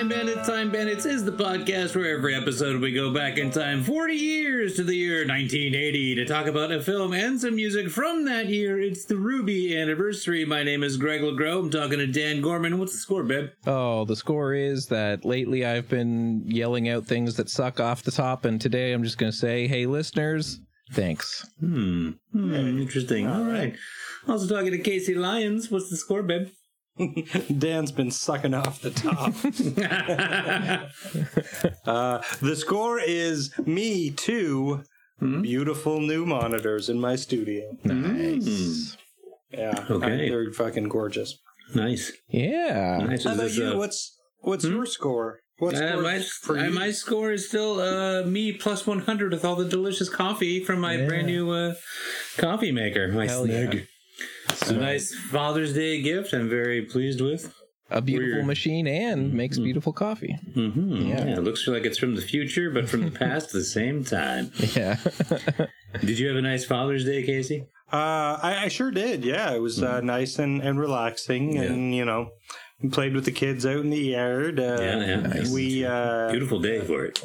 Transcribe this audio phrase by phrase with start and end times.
[0.00, 0.48] Time Bandits.
[0.48, 4.76] Time Bandits is the podcast where every episode we go back in time 40 years
[4.76, 8.80] to the year 1980 to talk about a film and some music from that year.
[8.80, 10.46] It's the Ruby anniversary.
[10.46, 11.64] My name is Greg LeGros.
[11.64, 12.78] I'm talking to Dan Gorman.
[12.78, 13.50] What's the score, babe?
[13.66, 18.10] Oh, the score is that lately I've been yelling out things that suck off the
[18.10, 20.60] top, and today I'm just going to say, hey, listeners,
[20.92, 21.46] thanks.
[21.60, 22.12] Hmm.
[22.32, 23.28] hmm interesting.
[23.28, 23.76] All right.
[24.26, 25.70] Also talking to Casey Lyons.
[25.70, 26.48] What's the score, babe?
[27.58, 29.32] Dan's been sucking off the top.
[31.86, 34.82] uh, the score is me two
[35.18, 35.42] hmm?
[35.42, 37.76] beautiful new monitors in my studio.
[37.84, 38.96] Nice.
[39.50, 39.84] Yeah.
[39.88, 40.28] Okay.
[40.28, 41.38] They're fucking gorgeous.
[41.74, 42.12] Nice.
[42.28, 42.98] Yeah.
[42.98, 43.24] Nice.
[43.24, 43.66] How about you?
[43.66, 44.72] Uh, what's what's hmm?
[44.72, 45.40] your score?
[45.58, 46.24] What's uh, my,
[46.58, 50.80] uh, my score is still uh, me plus 100 with all the delicious coffee from
[50.80, 51.06] my yeah.
[51.06, 51.74] brand new uh,
[52.38, 53.08] coffee maker.
[53.08, 53.74] My Hell snug.
[53.74, 53.80] Yeah.
[54.50, 56.32] It's a nice Father's Day gift.
[56.32, 57.54] I'm very pleased with.
[57.92, 58.46] A beautiful Weird.
[58.46, 59.36] machine and mm-hmm.
[59.36, 60.38] makes beautiful coffee.
[60.54, 60.92] Mm-hmm.
[61.08, 61.24] Yeah.
[61.24, 61.36] yeah.
[61.36, 64.52] it looks like it's from the future, but from the past at the same time.
[64.74, 64.96] Yeah.
[66.00, 67.66] did you have a nice Father's Day, Casey?
[67.92, 69.24] Uh, I, I sure did.
[69.24, 70.06] Yeah, it was uh, mm-hmm.
[70.06, 71.62] nice and, and relaxing, yeah.
[71.62, 72.30] and you know,
[72.92, 74.60] played with the kids out in the yard.
[74.60, 75.16] Uh, yeah, yeah.
[75.16, 75.52] Nice.
[75.52, 77.24] We uh, beautiful day for it.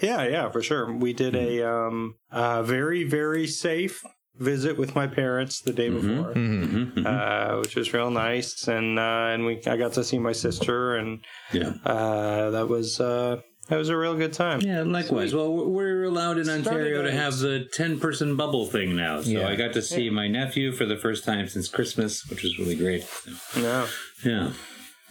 [0.00, 0.92] Yeah, yeah, for sure.
[0.92, 1.62] We did mm-hmm.
[1.62, 4.04] a um, uh, very, very safe
[4.38, 7.06] visit with my parents the day mm-hmm, before, mm-hmm, mm-hmm.
[7.06, 10.96] Uh, which was real nice, and uh, and we I got to see my sister,
[10.96, 13.00] and yeah, uh, that was.
[13.00, 14.60] Uh, that was a real good time.
[14.60, 15.30] Yeah, likewise.
[15.30, 15.38] Sweet.
[15.38, 19.22] Well, we're allowed in Ontario to have the 10 person bubble thing now.
[19.22, 19.48] So yeah.
[19.48, 20.10] I got to see yeah.
[20.10, 23.08] my nephew for the first time since Christmas, which was really great.
[23.56, 23.86] Yeah.
[24.24, 24.52] Yeah.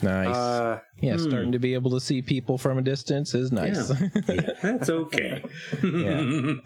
[0.01, 0.35] Nice.
[0.35, 1.19] Uh, yeah, hmm.
[1.19, 3.89] starting to be able to see people from a distance is nice.
[3.89, 5.43] Yeah, yeah that's okay.
[5.79, 6.59] hmm.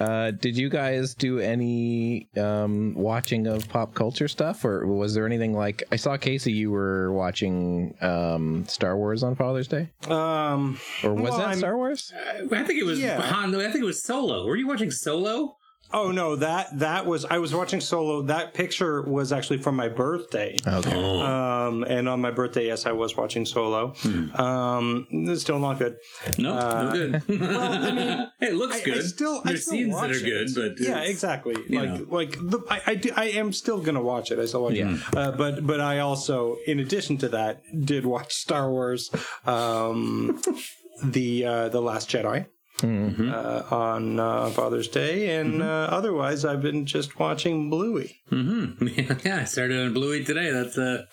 [0.00, 5.26] uh, did you guys do any um, watching of pop culture stuff, or was there
[5.26, 6.52] anything like I saw Casey?
[6.52, 11.58] You were watching um, Star Wars on Father's Day, um, or was well, that I'm,
[11.58, 12.12] Star Wars?
[12.12, 13.00] Uh, I think it was.
[13.00, 13.20] Yeah.
[13.20, 14.46] Han, I think it was Solo.
[14.46, 15.56] Were you watching Solo?
[15.92, 18.22] Oh no, that that was I was watching Solo.
[18.22, 20.56] That picture was actually from my birthday.
[20.66, 20.92] Okay.
[20.94, 21.20] Oh.
[21.20, 23.94] Um, and on my birthday, yes, I was watching Solo.
[23.96, 24.34] Hmm.
[24.40, 25.96] Um, it's still not good.
[26.38, 27.40] No, uh, no good.
[27.40, 28.94] well, I mean, it looks good.
[28.94, 31.54] I, I still, there's still scenes that are good, but yeah, exactly.
[31.54, 32.06] Like know.
[32.08, 34.38] like the I I, do, I, am still gonna watch it.
[34.38, 34.94] I still watch yeah.
[34.94, 35.16] it.
[35.16, 39.10] Uh, but but I also, in addition to that, did watch Star Wars.
[39.44, 40.40] Um,
[41.02, 42.46] the uh, the Last Jedi
[42.80, 43.32] mm-hmm.
[43.32, 45.62] uh, on uh, Father's Day, and mm-hmm.
[45.62, 48.20] uh, otherwise, I've been just watching Bluey.
[48.30, 49.26] Mm-hmm.
[49.26, 50.50] yeah, I started on Bluey today.
[50.50, 51.04] That's uh,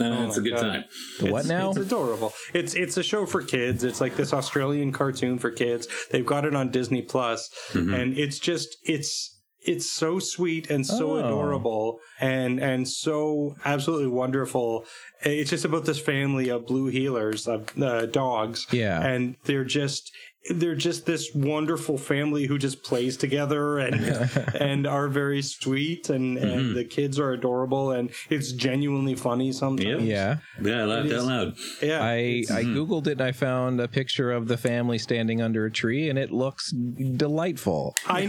[0.00, 0.62] a that's oh a good God.
[0.62, 0.84] time.
[1.20, 1.70] The what now?
[1.70, 2.32] It's adorable.
[2.54, 3.84] It's it's a show for kids.
[3.84, 5.88] It's like this Australian cartoon for kids.
[6.10, 7.94] They've got it on Disney Plus, mm-hmm.
[7.94, 11.16] and it's just it's it's so sweet and so oh.
[11.16, 14.84] adorable and and so absolutely wonderful.
[15.22, 18.66] It's just about this family of blue heelers of uh, dogs.
[18.70, 20.12] Yeah, and they're just
[20.50, 26.38] they're just this wonderful family who just plays together and and are very sweet and,
[26.38, 26.74] and mm-hmm.
[26.74, 30.02] the kids are adorable and it's genuinely funny sometimes.
[30.04, 30.08] Yep.
[30.08, 30.36] Yeah.
[30.60, 31.56] Yeah, I laughed out loud.
[31.82, 32.02] Yeah.
[32.02, 32.76] I, I mm-hmm.
[32.76, 36.18] Googled it and I found a picture of the family standing under a tree and
[36.18, 37.94] it looks delightful.
[38.06, 38.22] I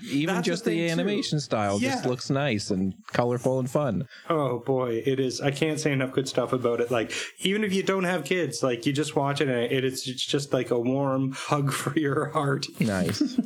[0.10, 1.42] Even that's just the, the animation too.
[1.42, 1.92] style yeah.
[1.92, 4.06] just looks nice and colorful and fun.
[4.28, 5.40] Oh boy, it is.
[5.40, 6.90] I can't say enough good stuff about it.
[6.90, 10.06] Like even if you don't have kids, like you just watch it and it, it's,
[10.06, 12.66] it's just like a warm warm hug for your heart.
[12.80, 13.38] Nice.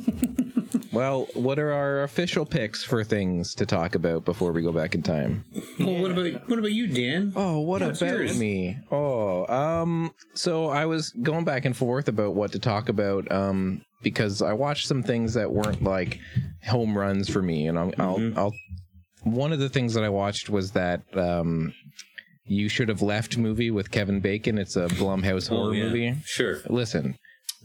[0.91, 4.95] well, what are our official picks for things to talk about before we go back
[4.95, 5.45] in time?
[5.79, 7.33] Well, what about what about you, Dan?
[7.35, 8.39] Oh, what What's about yours?
[8.39, 8.77] me?
[8.91, 13.83] Oh, um, so I was going back and forth about what to talk about, um,
[14.01, 16.19] because I watched some things that weren't like
[16.65, 18.37] home runs for me, and I'll, mm-hmm.
[18.37, 18.53] I'll, I'll
[19.23, 21.73] one of the things that I watched was that um,
[22.45, 24.57] you should have left movie with Kevin Bacon.
[24.57, 25.83] It's a Blumhouse oh, horror yeah.
[25.83, 26.15] movie.
[26.25, 26.59] Sure.
[26.67, 27.17] Listen,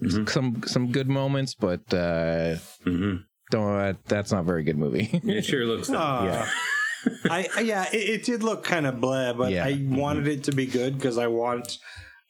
[0.03, 0.27] mm-hmm.
[0.27, 3.17] some some good moments, but uh, mm-hmm.
[3.51, 3.75] don't.
[3.75, 5.09] Uh, that's not a very good movie.
[5.25, 5.89] it sure looks.
[5.89, 6.51] Like, yeah.
[7.31, 9.65] I, I, yeah, it, it, did look kind of blah, but yeah.
[9.65, 11.79] I wanted it to be good because I want.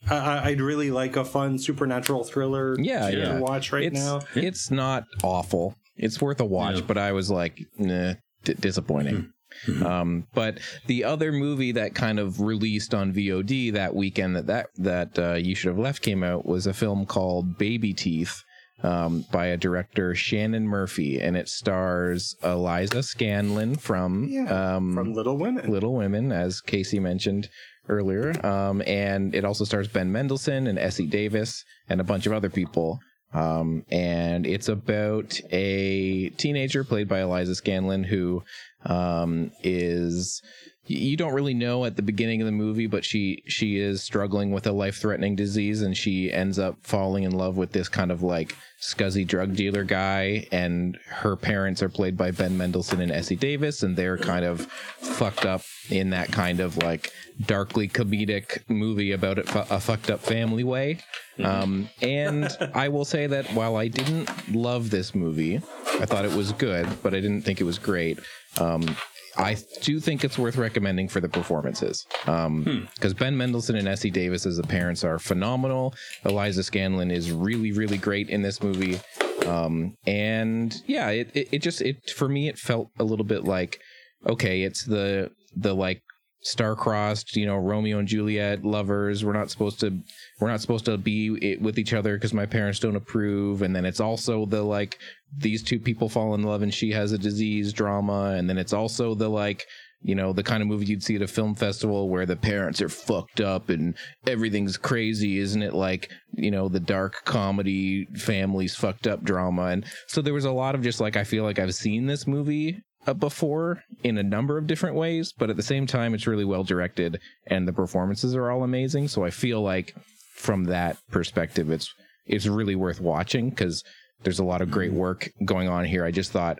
[0.08, 2.76] I, would really like a fun supernatural thriller.
[2.78, 3.38] Yeah, to yeah.
[3.38, 4.20] watch right it's, now.
[4.34, 5.74] It's not awful.
[5.96, 6.84] It's worth a watch, yeah.
[6.86, 9.32] but I was like, nah, d- disappointing.
[9.64, 9.72] Hmm.
[9.78, 9.86] Mm-hmm.
[9.86, 14.68] Um, but the other movie that kind of released on VOD that weekend that that
[14.76, 18.42] that uh, you should have left came out was a film called Baby Teeth.
[18.80, 25.14] Um, by a director Shannon Murphy, and it stars Eliza Scanlen from yeah, um, from
[25.14, 25.68] Little Women.
[25.68, 27.48] Little Women, as Casey mentioned
[27.88, 32.32] earlier, um, and it also stars Ben Mendelsohn and Essie Davis and a bunch of
[32.32, 33.00] other people.
[33.34, 38.42] Um, and it's about a teenager played by Eliza Scanlen who
[38.86, 40.42] um, is
[40.88, 44.50] you don't really know at the beginning of the movie, but she she is struggling
[44.50, 48.10] with a life threatening disease, and she ends up falling in love with this kind
[48.10, 53.12] of like scuzzy drug dealer guy, and her parents are played by Ben Mendelsohn and
[53.12, 57.12] Essie Davis, and they're kind of fucked up in that kind of like
[57.46, 60.98] darkly comedic movie about it, a fucked up family way.
[61.42, 65.56] Um, and I will say that while I didn't love this movie,
[66.00, 68.18] I thought it was good, but I didn't think it was great.
[68.58, 68.96] Um,
[69.38, 72.04] I do think it's worth recommending for the performances.
[72.20, 73.12] Because um, hmm.
[73.18, 75.94] Ben Mendelsohn and Essie Davis as the parents are phenomenal.
[76.24, 79.00] Eliza Scanlen is really, really great in this movie.
[79.46, 83.44] Um, and yeah, it, it, it just, it, for me, it felt a little bit
[83.44, 83.80] like,
[84.26, 86.02] okay, it's the, the like
[86.42, 89.24] star-crossed you know romeo and juliet lovers.
[89.24, 89.98] We're not supposed to
[90.40, 93.62] we're not supposed to be with each other because my parents don't approve.
[93.62, 94.98] And then it's also the like
[95.36, 98.34] these two people fall in love and she has a disease drama.
[98.36, 99.66] And then it's also the like
[100.00, 102.80] you know the kind of movie you'd see at a film festival where the parents
[102.80, 103.96] are fucked up and
[104.28, 105.74] everything's crazy isn't it?
[105.74, 109.66] Like you know the dark comedy families fucked up drama.
[109.66, 112.26] And so there was a lot of just like i feel like i've seen this
[112.28, 112.80] movie
[113.18, 116.64] before in a number of different ways, but at the same time, it's really well
[116.64, 119.08] directed and the performances are all amazing.
[119.08, 119.94] So I feel like
[120.34, 121.92] from that perspective, it's
[122.26, 123.82] it's really worth watching because
[124.22, 125.00] there's a lot of great mm-hmm.
[125.00, 126.04] work going on here.
[126.04, 126.58] I just thought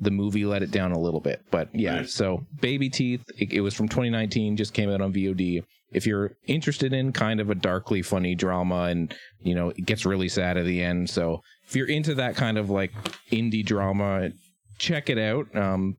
[0.00, 1.98] the movie let it down a little bit, but yeah.
[1.98, 2.08] Right.
[2.08, 5.64] So Baby Teeth, it, it was from 2019, just came out on VOD.
[5.90, 10.04] If you're interested in kind of a darkly funny drama and you know it gets
[10.04, 12.92] really sad at the end, so if you're into that kind of like
[13.30, 14.30] indie drama
[14.78, 15.54] check it out.
[15.54, 15.96] Um,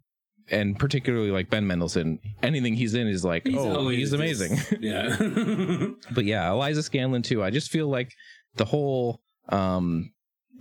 [0.52, 4.58] and particularly like Ben Mendelsohn, anything he's in is like, he's oh, he's amazing.
[4.80, 5.16] Yeah.
[6.12, 7.44] but yeah, Eliza Scanlen too.
[7.44, 8.12] I just feel like
[8.56, 10.12] the whole um,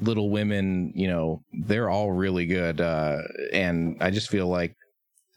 [0.00, 2.80] Little Women, you know, they're all really good.
[2.80, 3.18] Uh,
[3.52, 4.74] and I just feel like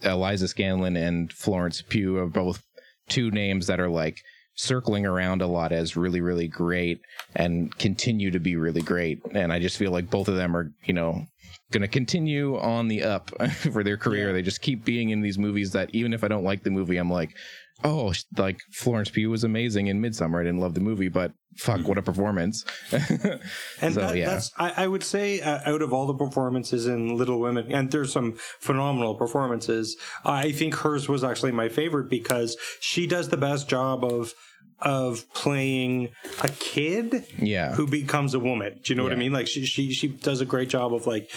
[0.01, 2.63] Eliza Scanlen and Florence Pugh are both
[3.07, 4.17] two names that are like
[4.55, 7.01] circling around a lot as really, really great
[7.35, 9.19] and continue to be really great.
[9.33, 11.25] And I just feel like both of them are, you know,
[11.71, 13.31] going to continue on the up
[13.71, 14.27] for their career.
[14.27, 14.33] Yeah.
[14.33, 16.97] They just keep being in these movies that even if I don't like the movie,
[16.97, 17.35] I'm like,
[17.83, 20.41] oh, like Florence Pugh was amazing in Midsommar.
[20.41, 21.87] I didn't love the movie, but fuck, mm-hmm.
[21.87, 22.65] what a performance!
[22.91, 24.25] and so, that, yeah.
[24.25, 27.91] that's I, I, would say uh, out of all the performances in Little Women, and
[27.91, 29.97] there's some phenomenal performances.
[30.23, 34.33] I think hers was actually my favorite because she does the best job of
[34.81, 36.09] of playing
[36.43, 37.73] a kid yeah.
[37.73, 38.79] who becomes a woman.
[38.83, 39.09] Do you know yeah.
[39.09, 39.33] what i mean?
[39.33, 41.31] Like she, she she does a great job of like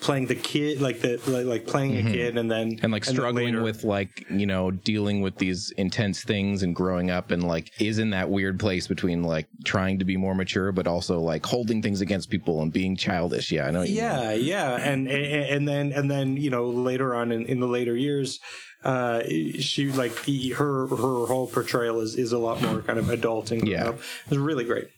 [0.00, 2.08] playing the kid like the like, like playing mm-hmm.
[2.08, 6.22] a kid and then and like struggling with like you know dealing with these intense
[6.22, 10.04] things and growing up and like is in that weird place between like trying to
[10.04, 13.50] be more mature but also like holding things against people and being childish.
[13.50, 14.76] Yeah i know yeah yeah.
[14.76, 18.40] And, and and then and then you know later on in, in the later years
[18.84, 19.22] uh,
[19.58, 20.12] she like
[20.56, 23.88] her her whole portrayal is, is a lot more kind of adult and yeah.
[23.88, 23.94] up.
[23.94, 24.88] It was really great.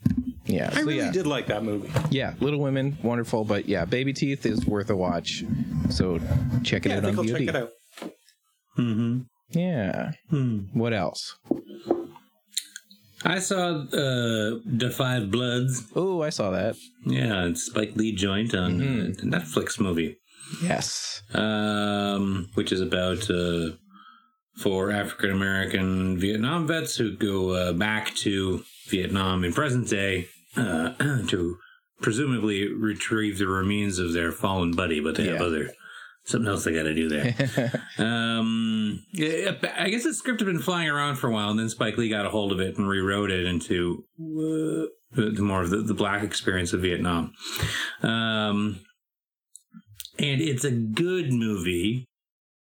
[0.44, 1.12] Yeah, I so really yeah.
[1.12, 1.90] did like that movie.
[2.10, 5.44] Yeah, Little Women, wonderful, but yeah, Baby Teeth is worth a watch.
[5.90, 6.18] So
[6.62, 7.38] check it yeah, out I think on I'll VOD.
[7.38, 7.70] Check it out.
[8.78, 9.58] Mm-hmm.
[9.58, 10.12] Yeah.
[10.30, 10.58] Hmm.
[10.72, 11.36] What else?
[13.24, 15.84] I saw uh, Da 5 Bloods.
[15.96, 16.76] Oh, I saw that.
[17.04, 19.28] Yeah, it's Spike Lee joint on mm-hmm.
[19.28, 20.18] Netflix movie.
[20.62, 21.22] Yes.
[21.34, 23.70] Um, which is about uh,
[24.56, 30.90] four African American Vietnam vets who go uh, back to Vietnam in present day uh,
[31.28, 31.58] to
[32.00, 35.32] presumably retrieve the remains of their fallen buddy, but they yeah.
[35.32, 35.70] have other
[36.24, 37.82] something else they got to do there.
[37.98, 41.96] um, I guess the script had been flying around for a while, and then Spike
[41.96, 45.78] Lee got a hold of it and rewrote it into uh, the, more of the,
[45.78, 47.32] the, black experience of Vietnam.
[48.02, 48.80] Um,
[50.18, 52.06] and it's a good movie,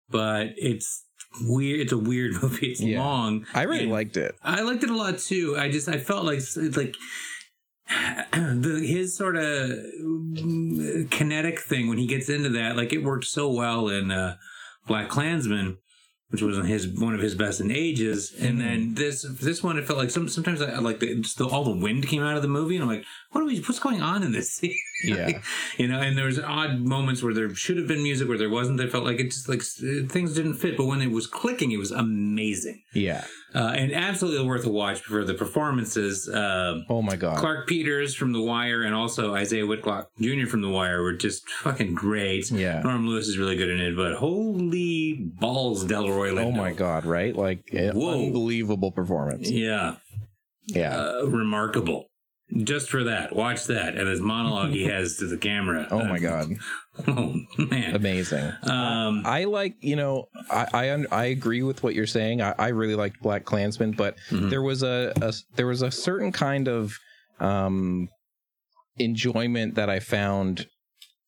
[0.09, 1.05] but it's
[1.41, 1.81] weird.
[1.81, 2.71] It's a weird movie.
[2.71, 2.99] It's yeah.
[2.99, 3.45] long.
[3.53, 4.35] I really liked it.
[4.43, 5.55] I liked it a lot too.
[5.57, 6.41] I just I felt like
[6.75, 6.95] like
[8.31, 13.49] the his sort of kinetic thing when he gets into that, like it worked so
[13.49, 14.37] well in uh,
[14.87, 15.77] Black Klansman
[16.33, 18.33] which was his one of his best in ages.
[18.39, 18.93] And then mm-hmm.
[18.95, 21.79] this this one, it felt like some sometimes I like the, just the, all the
[21.79, 23.59] wind came out of the movie, and I'm like, what are we?
[23.59, 24.77] What's going on in this scene?
[25.05, 25.41] Yeah,
[25.77, 25.99] you know.
[25.99, 28.79] And there was odd moments where there should have been music, where there wasn't.
[28.79, 30.77] I felt like it just like things didn't fit.
[30.77, 32.83] But when it was clicking, it was amazing.
[32.93, 36.29] Yeah, uh, and absolutely worth a watch for the performances.
[36.29, 40.45] Uh, oh my god, Clarke Peters from The Wire, and also Isaiah Whitlock Jr.
[40.45, 42.49] from The Wire were just fucking great.
[42.49, 46.45] Yeah, Norm Lewis is really good in it, but holy balls, Delroy Lindo.
[46.45, 47.35] Oh my god, right?
[47.35, 48.13] Like Whoa.
[48.13, 49.51] unbelievable performance.
[49.51, 49.97] Yeah,
[50.67, 52.05] yeah, uh, remarkable
[52.63, 53.35] just for that.
[53.35, 55.87] Watch that and his monologue he has to the camera.
[55.91, 56.49] Oh my god.
[57.07, 57.95] Oh man.
[57.95, 58.51] Amazing.
[58.69, 62.39] Um, I like, you know, I I, I agree with what you're saying.
[62.43, 64.51] I, I really liked Black Klansman, but Mhm.
[64.51, 66.93] there was a, a there was a certain kind of
[67.39, 68.09] um
[68.97, 70.67] enjoyment that I found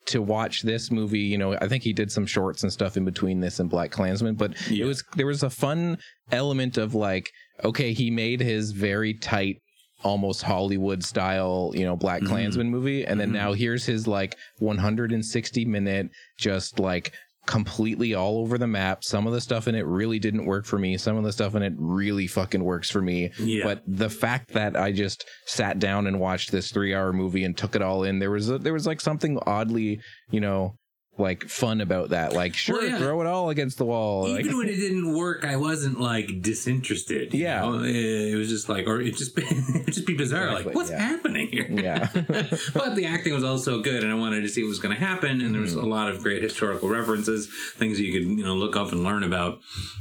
[0.08, 1.20] to watch this movie.
[1.22, 3.90] You know, I think he did some shorts and stuff in between this and Black
[3.92, 4.86] Klansman, but Yeah.
[4.86, 5.98] it was there was a fun
[6.32, 7.30] element of like,
[7.64, 9.58] okay, he made his very tight
[10.04, 12.28] almost Hollywood style, you know, Black Mhm.
[12.28, 13.06] Klansman movie.
[13.06, 13.34] And then Mhm.
[13.34, 17.14] now here's his like 160 minute, just like
[17.48, 19.04] completely all over the map.
[19.04, 20.98] Some of the stuff in it really didn't work for me.
[20.98, 23.32] Some of the stuff in it really fucking works for me.
[23.40, 23.64] yeah.
[23.64, 27.56] But the fact that I just sat down and watched this three hour movie and
[27.56, 30.00] took it all in, there was a, there was like something oddly,
[30.32, 30.76] you know,
[31.18, 32.34] like fun about that.
[32.34, 32.98] Like, sure, Well, yeah.
[32.98, 34.30] throw it all against the wall.
[34.30, 37.34] Like, Even when it didn't work, I wasn't like disinterested.
[37.34, 37.62] Yeah.
[37.62, 37.84] know?
[37.84, 40.44] it was just like, or it just it just be bizarre.
[40.48, 40.98] Exactly, like, what's yeah.
[41.00, 41.68] happening here?
[41.70, 42.10] yeah.
[42.74, 45.02] but the acting was also good, and I wanted to see what was going to
[45.02, 45.42] happen.
[45.42, 45.84] And there was Mm-hmm.
[45.86, 49.24] a lot of great historical references, things you could you know look up and learn
[49.24, 49.60] about.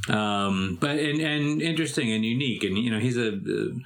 [0.09, 3.29] Um, but and and interesting and unique, and you know he's a.
[3.29, 3.77] Uh, a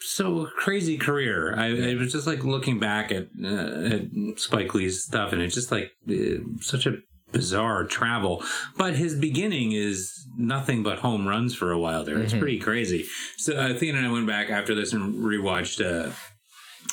[0.00, 1.54] so crazy career.
[1.56, 3.46] I, I was just like looking back at uh,
[3.94, 4.02] at
[4.38, 6.14] Spike Lee's stuff, and it's just like uh,
[6.60, 6.96] such a
[7.32, 8.42] bizarre travel.
[8.76, 12.18] But his beginning is nothing but home runs for a while there.
[12.20, 12.38] It's Mhm.
[12.40, 13.06] pretty crazy.
[13.38, 16.12] So uh, Athena and I went back after this and rewatched uh,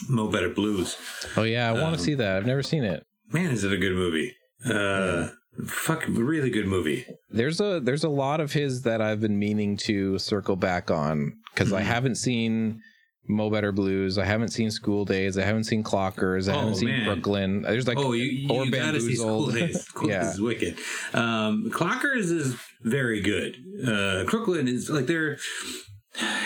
[0.10, 0.98] Mo Better Blues.
[1.38, 2.38] Oh yeah, I want Um, to see that.
[2.38, 3.04] I've never seen it.
[3.32, 4.34] Man, is it a good movie?
[4.66, 5.30] Uh,
[5.66, 7.06] fuck, really good movie.
[7.30, 11.34] There's a there's a lot of his that I've been meaning to circle back on
[11.54, 11.86] because I Mhm.
[11.86, 12.82] haven't seen
[13.28, 14.18] Mo Better Blues.
[14.18, 15.38] I haven't seen School Daze.
[15.38, 16.50] I haven't seen Clockers.
[16.50, 17.06] I Oh, haven't seen man.
[17.06, 17.62] Crooklyn.
[17.62, 19.82] There's like oh, you, you or gotta see School Daze.
[19.86, 20.24] School Yeah.
[20.24, 20.78] Days is wicked.
[21.14, 23.58] Um, Clockers is very good.
[23.88, 25.38] Uh, Crooklyn is like they're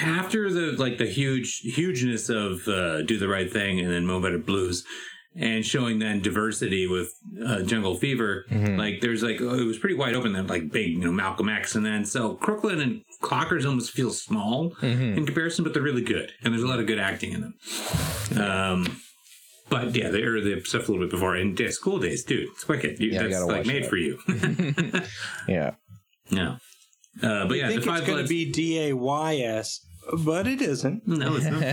[0.02, 4.20] after the like the huge hugeness of uh, Do the Right Thing and then Mo
[4.22, 4.84] Better Blues.
[5.38, 7.12] And showing then diversity with
[7.46, 8.78] uh, Jungle Fever, Mhm.
[8.78, 11.50] like there's like oh, it was pretty wide open then like big you know Malcolm
[11.50, 15.18] X and then so Crooklyn and Clockers almost feel small Mhm.
[15.18, 17.54] in comparison, but they're really good, and there's a lot of good acting in them.
[18.42, 19.02] Um,
[19.70, 21.36] but yeah, they are the stuff a little bit before.
[21.36, 23.00] And yeah, School Daze, dude, it's wicked.
[23.02, 23.90] You, Yeah, I that's gotta like made that.
[23.90, 24.20] for you.
[25.50, 25.72] yeah.
[26.30, 26.58] yeah,
[27.22, 29.80] uh, but yeah, I think the five it's going to be D A Y S,
[30.24, 31.08] but it isn't.
[31.08, 31.64] No, it's not.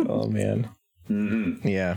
[0.08, 0.68] oh man.
[1.10, 1.64] Mhm.
[1.64, 1.96] Yeah.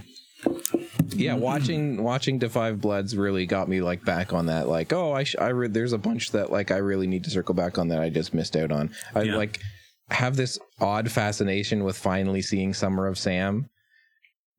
[1.09, 4.67] Yeah, watching watching Da Five Bloods really got me like back on that.
[4.67, 7.29] Like, oh, I sh- I re- there's a bunch that like I really need to
[7.29, 8.91] circle back on that I just missed out on.
[9.13, 9.35] I Yeah.
[9.37, 9.59] like
[10.11, 13.69] have this odd fascination with finally seeing Summer of Sam.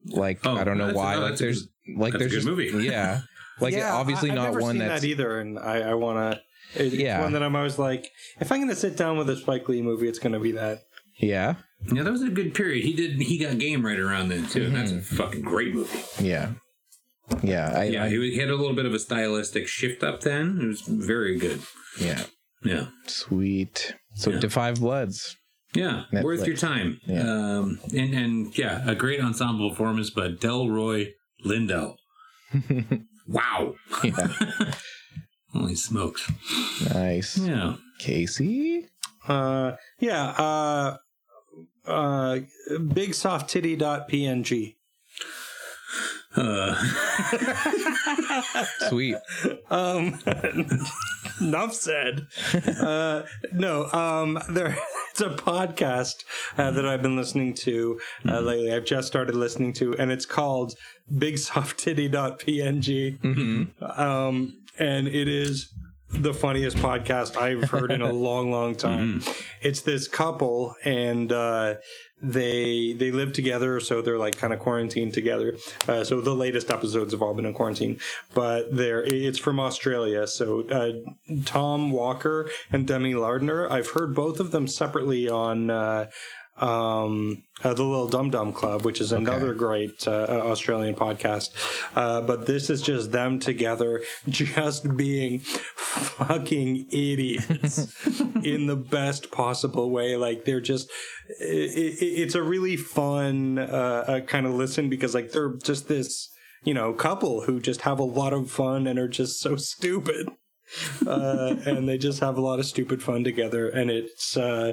[0.07, 1.14] Like Oh, I don't know why.
[1.14, 2.87] no, like that's a there's like that's a there's good just, movie.
[2.87, 3.21] Yeah.
[3.61, 5.95] Like yeah, obviously I, I've not never one seen that's that either, and I, I
[5.95, 6.40] want to.
[6.78, 7.21] It's Yeah.
[7.23, 9.83] one that I'm always like, if I'm going to sit down with a Spike Lee
[9.83, 10.80] movie, it's going to be that.
[11.18, 11.54] yeah.
[11.92, 12.85] yeah, that was a good period.
[12.85, 13.21] He did.
[13.21, 14.71] He got game right around then too.
[14.71, 15.14] That's Mm-hmm.
[15.14, 16.02] a fucking great movie.
[16.25, 16.52] Yeah.
[17.42, 17.73] Yeah.
[17.76, 20.59] I, Yeah, I- he, he had a little bit of a stylistic shift up then.
[20.62, 21.61] It was very good.
[22.00, 22.23] yeah.
[22.64, 22.87] Yeah.
[23.06, 23.95] Sweet.
[24.14, 24.40] So Yeah.
[24.40, 25.37] Da Five Bloods.
[25.75, 26.23] Yeah, Netflix.
[26.25, 27.00] worth your time.
[27.06, 27.21] Yeah.
[27.21, 31.11] Um, and and yeah, a great ensemble performance by Delroy
[31.45, 31.97] Lindo.
[33.26, 33.75] wow.
[34.02, 34.28] Yeah.
[35.56, 36.30] Holy smokes.
[36.92, 37.38] nice.
[37.38, 37.76] Yeah.
[37.98, 38.88] Casey?
[39.26, 40.28] Uh, yeah.
[40.30, 40.96] Uh,
[41.86, 42.38] uh,
[42.70, 44.75] bigsofttitty.png.
[46.36, 46.75] Uh,
[48.88, 49.16] Sweet.
[49.70, 50.18] Um,
[51.40, 52.26] enough said.
[52.78, 53.22] Uh,
[53.52, 54.76] no, um, there.
[55.16, 56.25] It's a podcast
[56.58, 57.98] uh, that I've been listening to
[58.28, 58.75] uh, lately.
[58.75, 60.75] I've just started listening to, and it's called
[61.10, 63.20] BigSoftTitty.png.
[63.20, 63.98] Mm-hmm.
[63.98, 65.73] Um, and it is
[66.11, 69.23] the funniest podcast I've heard in a long, long time.
[69.61, 71.75] It's this couple, and uh,
[72.23, 75.56] they they live together, so they're like kind of quarantined together.
[75.87, 77.99] Uh, so the latest episodes have all been in quarantine,
[78.35, 80.26] but they're it's from Australia.
[80.26, 80.92] So uh,
[81.45, 86.09] Tom Walker and Demi Lardner, I've heard both of them separately on.
[86.60, 91.50] Uh, um, uh, the Little Dum Dum Club, which is another great uh, Australian podcast.
[91.96, 98.06] Uh, but this is just them together, just being fucking idiots
[98.42, 100.16] in the best possible way.
[100.16, 100.90] Like they're just,
[101.40, 105.88] it, it, it's a really fun uh, uh, kind of listen because like they're just
[105.88, 106.28] this,
[106.62, 110.28] you know, couple who just have a lot of fun and are just so stupid.
[111.06, 114.72] uh, and they just have a lot of stupid fun together, and it's uh,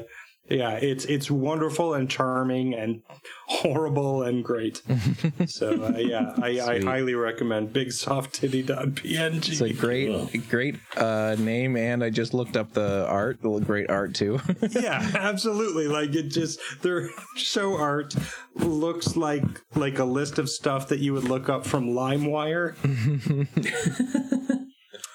[0.50, 3.02] yeah, it's it's wonderful and charming and
[3.48, 4.82] horrible and great.
[5.46, 9.48] so uh, yeah, I, I highly recommend BigSoftTitty.png.
[9.48, 13.42] It's a great, great uh, name, and I just looked up the art.
[13.42, 14.40] The great art too.
[14.72, 15.88] yeah, absolutely.
[15.88, 18.14] Like it just their show art
[18.56, 19.44] looks like
[19.76, 22.76] like a list of stuff that you would look up from LimeWire.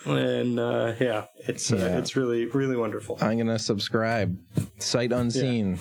[0.06, 3.18] And uh, yeah, it's uh, it's really really wonderful.
[3.20, 4.36] I'm gonna subscribe.
[4.78, 5.78] Sight unseen.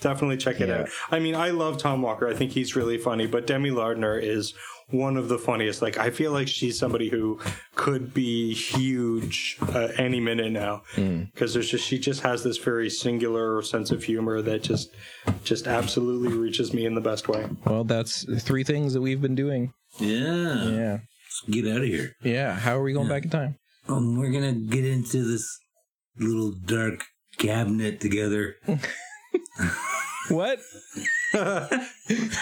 [0.00, 0.80] Definitely check it Yeah.
[0.82, 0.88] out.
[1.10, 2.26] I mean, I love Tom Walker.
[2.28, 4.54] I think he's really funny, but Demi Lardner is
[4.90, 5.82] one of the funniest.
[5.82, 7.38] Like, I feel like she's somebody who
[7.74, 12.88] could be huge uh, any minute now because there's just she just has this very
[12.88, 14.94] singular sense of humor that just
[15.44, 17.46] just absolutely reaches me in the best way.
[17.66, 19.72] Well, that's three things that we've been doing.
[19.98, 20.64] Yeah.
[20.64, 20.98] Yeah,
[21.50, 22.12] Get out of here.
[22.22, 22.54] yeah.
[22.54, 23.56] How are we going back in time?
[23.88, 25.46] Um, we're gonna get into this
[26.18, 27.04] little dark
[27.38, 28.56] cabinet together.
[30.30, 30.58] What?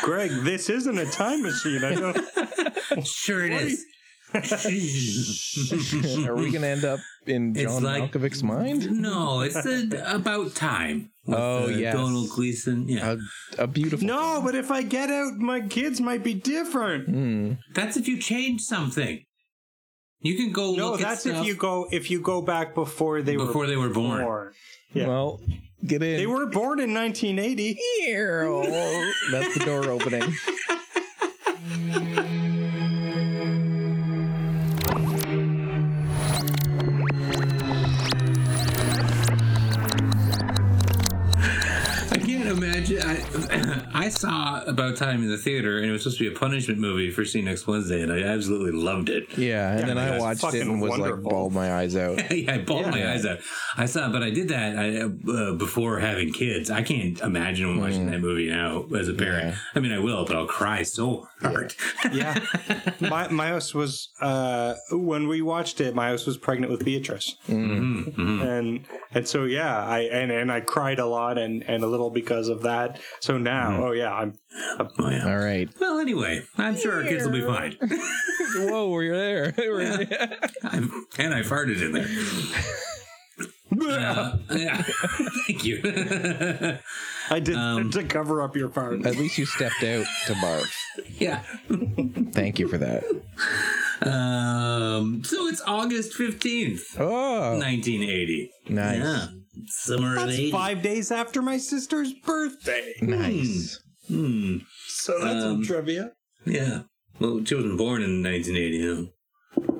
[0.02, 1.84] Greg, this isn't a time machine.
[1.84, 2.18] I don't.
[3.06, 3.84] Sure it is.
[6.26, 8.90] Are we gonna end up in It's John like- Malkovich's mind?
[9.00, 11.10] no, it's uh about time.
[11.24, 11.92] with, Oh, yeah.
[11.92, 12.88] Domhnall Gleeson.
[12.88, 13.16] Yeah,
[13.58, 14.06] A, a beautiful.
[14.06, 17.08] No, but if I get out, my kids might be different.
[17.08, 17.52] Hmm.
[17.74, 19.24] that's if you change something.
[20.20, 22.74] You can go No, look at that's stuff if you go if you go back
[22.74, 24.22] before they were before they were born.
[24.24, 24.52] born.
[24.92, 25.06] Yeah.
[25.08, 25.40] Well,
[25.86, 26.16] get in.
[26.16, 27.78] They were born in 1980.
[29.30, 30.34] That's the door opening.
[43.36, 43.72] Imagine.
[43.96, 46.38] I, I saw About Time in the theater, and it was supposed to be a
[46.38, 49.36] punishment movie for seeing next Wednesday, and I absolutely loved it.
[49.36, 51.16] Yeah, and then I that's watched it and was wonderful.
[51.16, 52.30] like bawled my eyes out.
[52.36, 53.38] yeah, I bawled my eyes out.
[53.76, 56.70] I saw, but I did that I, uh, before having kids.
[56.70, 59.54] I can't imagine watching that movie now as a parent.
[59.54, 59.58] Yeah.
[59.74, 61.74] I mean, I will, but I'll cry so hard.
[62.12, 62.34] Yeah.
[63.00, 67.36] My Myos was uh when we watched it, Myos was pregnant with Beatrice.
[67.48, 71.86] Mm-hmm, And and so yeah, I and, and I cried a lot and and a
[71.86, 73.00] little because of that.
[73.20, 74.38] So now, oh yeah, I'm
[74.98, 75.26] Oh, yeah.
[75.26, 75.68] All right.
[75.80, 77.76] Well, anyway, I'm sure our kids will be fine.
[78.56, 79.54] Whoa, we're there.
[79.58, 80.06] We're-
[80.64, 82.06] I'm, and I farted in there.
[83.78, 84.80] Uh, yeah.
[85.46, 85.80] Thank you.
[87.30, 89.04] I did Um, to cover up your fart.
[89.04, 90.70] At least you stepped out to barf.
[91.18, 91.42] yeah.
[92.32, 93.04] Thank you for that.
[94.02, 98.50] Um, so it's August 15th, Oh, 1980.
[98.70, 98.96] nice.
[98.98, 99.26] Yeah.
[99.66, 100.50] Summer of That's 80.
[100.52, 102.94] five days after my sister's birthday.
[103.02, 103.80] Nice.
[104.08, 104.58] Hmm.
[104.86, 106.12] So that's Um, some trivia.
[106.44, 106.82] Yeah.
[107.18, 109.10] Well, she wasn't born in 1980,
[109.62, 109.72] huh?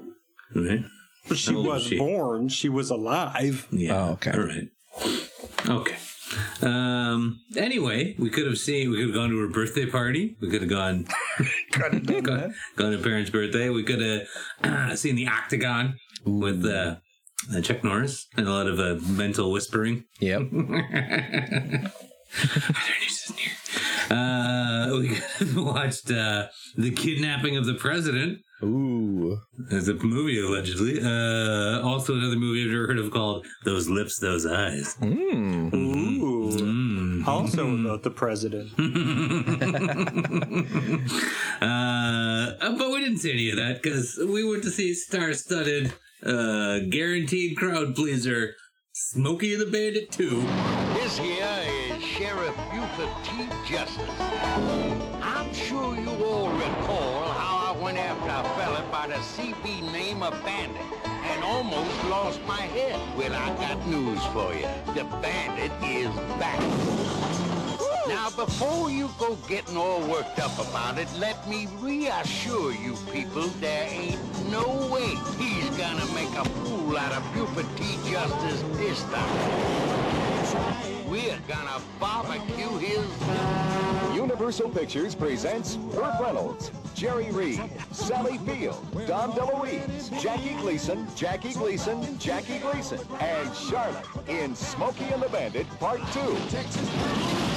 [0.55, 0.85] Right?
[1.29, 1.99] But she How old was was she?
[1.99, 2.49] born.
[2.49, 3.67] She was alive.
[3.71, 3.95] Yeah.
[3.97, 4.31] Oh, okay.
[4.33, 4.69] All right.
[5.69, 5.97] Okay.
[6.62, 7.41] Um.
[7.57, 8.91] Anyway, we could have seen.
[8.91, 10.37] We could have gone to her birthday party.
[10.41, 11.07] We could have gone
[11.73, 12.51] Could've done gone, that.
[12.77, 13.69] gone to parents' birthday.
[13.71, 14.23] We could have
[14.65, 16.97] uh, seen the Octagon with uh,
[17.55, 20.05] uh, Chuck Norris and a lot of uh, mental whispering.
[20.20, 20.42] Yep.
[24.11, 25.18] Uh, we
[25.62, 26.46] watched uh,
[26.77, 28.38] the kidnapping of the president.
[28.62, 29.38] Ooh.
[29.70, 31.01] As a movie, allegedly.
[31.03, 35.75] Uh, also, another movie I've never heard of called "Those Lips, Those Eyes." Mm.
[35.75, 36.51] Ooh.
[36.53, 37.27] Mm.
[37.27, 38.70] Also about the president.
[41.61, 45.92] uh, but we didn't see any of that because we went to see star-studded,
[46.27, 48.55] uh, guaranteed crowd pleaser,
[48.93, 50.41] Smokey the Bandit Two.
[50.95, 53.49] This here is Sheriff Buford T.
[53.67, 54.11] Justice.
[55.23, 60.23] I'm sure you all recall how I went after a fella by the CB name
[60.23, 62.99] of Bandit and almost lost my head.
[63.17, 64.69] Well, I got news for you.
[64.95, 67.56] The Bandit is back.
[68.09, 73.49] Now, before you go getting all worked up about it, let me reassure you people
[73.61, 77.99] there ain't no way he's gonna make a fool out of Buford T.
[78.09, 81.11] Justice this time.
[81.11, 83.05] We're gonna barbecue his...
[84.14, 92.16] Universal Pictures presents Burt Reynolds, Jerry Reed, Sally Field, Dom DeLuise, Jackie Gleason, Jackie Gleason,
[92.19, 97.56] Jackie Gleason, and Charlotte in Smokey and the Bandit Part 2.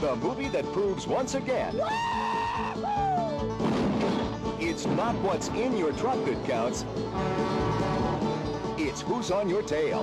[0.00, 1.80] The movie that proves once again
[4.60, 6.84] it's not what's in your trunk that counts,
[8.78, 10.02] it's who's on your tail.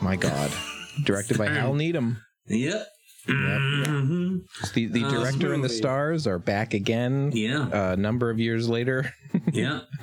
[0.00, 0.50] My God.
[1.04, 2.22] Directed by Hal Needham.
[2.46, 2.86] Yep.
[3.28, 4.40] Mhm.
[4.74, 7.30] The the Uh, director and the stars are back again.
[7.34, 7.92] Yeah.
[7.92, 9.12] A number of years later.
[9.52, 9.80] Yeah.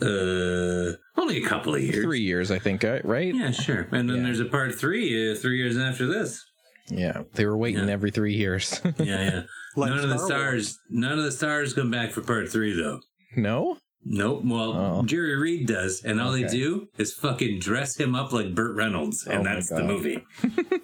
[0.00, 2.04] uh, only a couple of years.
[2.04, 3.34] Three years, I think, uh, right?
[3.34, 3.88] Yeah, sure.
[3.92, 4.22] And then Yeah.
[4.24, 6.40] there's a part three, uh, three years after this.
[6.88, 7.92] Yeah, they were waiting Yeah.
[7.92, 8.80] every three years.
[8.98, 9.42] Yeah, yeah.
[9.76, 10.28] Like none of the Star
[10.60, 13.00] stars, none of the stars come back for part three, though.
[13.36, 13.78] no?
[14.04, 14.42] Nope.
[14.46, 15.02] Well, Oh.
[15.04, 19.26] Jerry Reed does, and all they do is fucking dress him up like Burt Reynolds,
[19.26, 19.86] and Oh that's the God.
[19.86, 20.24] movie.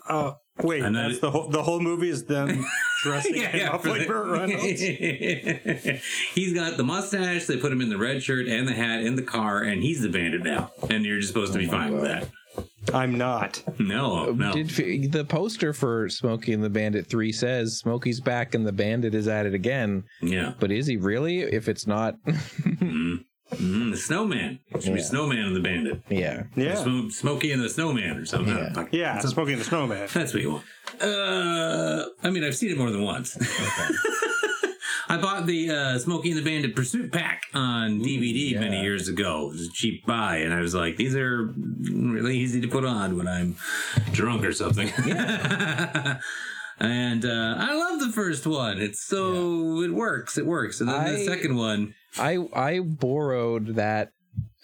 [0.09, 2.64] Uh, wait, I'm not- that's the whole the whole movie is them
[3.02, 4.80] dressing him up for like the- Burt Reynolds.
[6.34, 7.46] he's got the mustache.
[7.46, 10.02] They put him in the red shirt and the hat in the car, and he's
[10.02, 10.72] the bandit now.
[10.90, 12.28] And you're just supposed to be oh fine with that.
[12.94, 13.62] I'm not.
[13.80, 14.52] No, no.
[14.52, 19.14] Did the poster for Smokey and the Bandit 3 says Smokey's back and the bandit
[19.14, 20.04] is at it again.
[20.22, 20.52] yeah.
[20.58, 21.40] But is he really?
[21.40, 23.16] If it's not, mm-hmm.
[23.52, 24.59] Mm, the snowman.
[24.70, 26.02] It should be Snowman and the Bandit.
[26.09, 26.44] yeah.
[26.56, 28.56] Yeah, Sm- Smokey and the Snowman or something.
[28.56, 28.72] Yeah.
[28.72, 28.88] Fuck.
[28.92, 30.09] yeah, Smoking the Snowman.
[30.12, 30.64] That's what you want.
[31.00, 33.37] Uh, I mean, I've seen it more than once.
[35.09, 39.46] I bought the uh, Smokey and the Bandit Pursuit Pack on DVD many years ago.
[39.46, 42.85] It was a cheap buy, and I was like, these are really easy to put
[42.85, 43.54] on when I'm
[44.12, 44.88] drunk or something.
[46.78, 48.78] and uh, I love the first one.
[48.80, 50.36] It's so it works.
[50.38, 50.80] It works.
[50.80, 54.12] And then the second one, I I borrowed that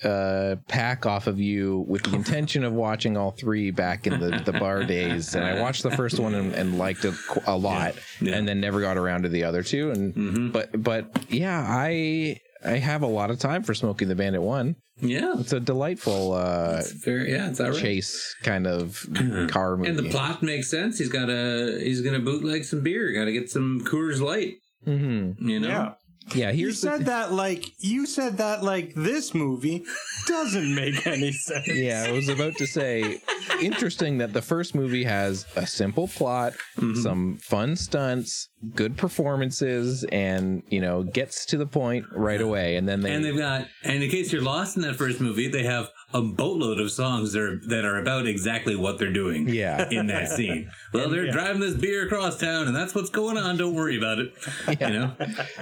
[0.05, 4.43] uh pack off of you with the intention of watching all three back in the
[4.45, 7.15] the bar days and i watched the first one and, and liked it
[7.47, 8.35] a lot Yeah.
[8.35, 10.53] and then never got around to the other two and Mhm.
[10.53, 14.77] but but yeah i i have a lot of time for smoking the bandit one
[15.01, 17.81] yeah, it's a delightful uh it's very yeah, it's all right.
[17.81, 19.05] chase kind of
[19.49, 20.99] car movie And the plot makes sense.
[20.99, 23.11] He's got a he's gonna bootleg some beer.
[23.13, 24.57] Got to get some Coors Light.
[24.85, 25.69] hmm You know.
[25.69, 25.93] Yeah,
[26.35, 29.85] yeah you here's the said that like you said that like this movie
[30.27, 31.67] doesn't make any sense.
[31.69, 33.21] Yeah, I was about to say,
[33.61, 37.01] interesting that the first movie has a simple plot, Mm-hmm.
[37.03, 42.77] some fun stunts, good performances, and you know gets to the point right away.
[42.77, 45.49] And then they, And they've got, and in case you're lost in that first movie,
[45.49, 49.49] they have a boatload of songs that are, that are about exactly what they're doing.
[49.49, 50.71] yeah, In that scene.
[50.93, 51.33] Well, they're Yeah.
[51.33, 53.57] driving this beer across town, and that's what's going on.
[53.57, 54.35] Don't worry about it.
[54.69, 54.89] Yeah.
[54.89, 55.17] You know?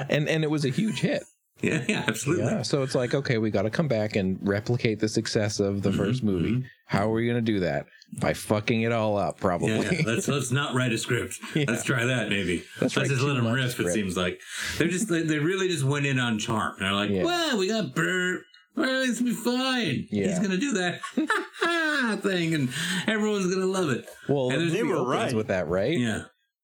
[0.09, 1.23] and and it was a huge hit.
[1.63, 2.47] Yeah, yeah, absolutely.
[2.47, 5.83] Yeah, so it's like okay, we got to come back and replicate the success of
[5.83, 6.51] the mm-hmm, first movie.
[6.53, 6.67] Mm-hmm.
[6.87, 7.87] How are we going to do that?
[8.19, 9.69] By fucking it all up, probably.
[9.79, 10.03] Yeah, yeah.
[10.07, 11.39] Let's let's not write a script.
[11.55, 12.65] Let's try that maybe.
[12.81, 13.79] Let's Let's, just let them much riff.
[13.79, 14.41] It seems like
[14.79, 16.75] they're just they, they really just went in on charm.
[16.81, 17.25] They're like, Yeah.
[17.25, 18.41] well, we got Burt.
[18.77, 20.07] Well, it's gonna be fine.
[20.11, 20.29] Yeah.
[20.29, 21.01] He's gonna do that
[22.23, 22.69] thing, and
[23.07, 24.07] everyone's gonna love it.
[24.29, 25.33] Well, And They were right.
[25.35, 25.99] with that, right?
[25.99, 26.23] Yeah.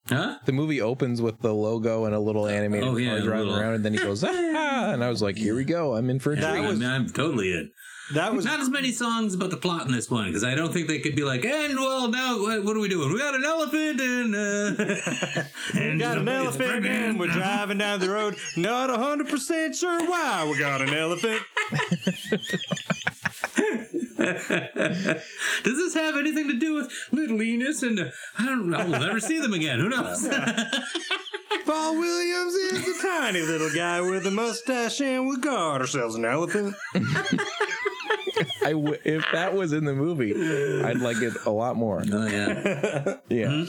[0.09, 0.38] Huh?
[0.45, 3.61] The movie opens with the logo and a little animated Oh, yeah, car driving little-
[3.61, 6.21] around, and then he goes, ah, and I was like, here we go, I'm in
[6.21, 6.64] for a Yeah, treat.
[6.64, 7.71] I mean, I'm totally in.
[8.14, 10.73] That was Not as many songs about the plot in this one because I don't
[10.73, 13.12] think they could be like, and well, now what, are we doing?
[13.12, 15.42] We got an elephant and uh,
[15.75, 18.37] and got an elephant and we're driving down the road.
[18.57, 21.42] Not hundred percent sure why we got an elephant.
[24.16, 27.83] Does this have anything to do with little Enos?
[27.83, 28.79] And uh, I don't know.
[28.88, 29.81] We'll never see them again.
[29.81, 30.29] Who knows?
[31.66, 36.25] Paul Williams is a tiny little guy with a mustache, and we got ourselves an
[36.25, 36.77] elephant.
[38.66, 40.33] I w- if that was in the movie,
[40.85, 42.02] I'd like it a lot more.
[42.11, 43.16] oh yeah.
[43.29, 43.64] Yeah.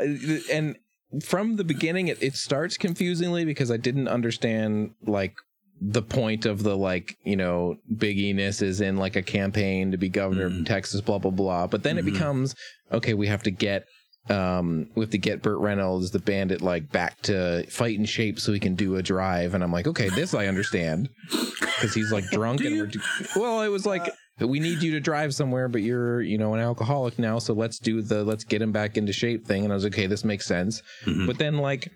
[0.00, 0.76] Uh, and
[1.24, 5.34] from the beginning, it, it starts confusingly because I didn't understand like
[5.80, 9.96] the point of the like you know Big Enos is in like a campaign to
[9.96, 11.66] be governor of Texas, blah blah blah.
[11.66, 12.54] But then it becomes
[12.92, 13.14] okay.
[13.14, 13.84] We have to get
[14.28, 18.38] um we have to get Burt Reynolds the bandit like back to fight in shape
[18.38, 22.12] so he can do a drive and I'm like okay this I understand because he's
[22.12, 23.00] like drunk and we're do-
[23.34, 24.12] well it was like
[24.46, 27.78] we need you to drive somewhere but you're you know an alcoholic now so let's
[27.78, 29.64] do the let's get him back into shape thing.
[29.64, 30.82] And I was okay this makes sense.
[31.04, 31.26] Mm-hmm.
[31.26, 31.90] But then like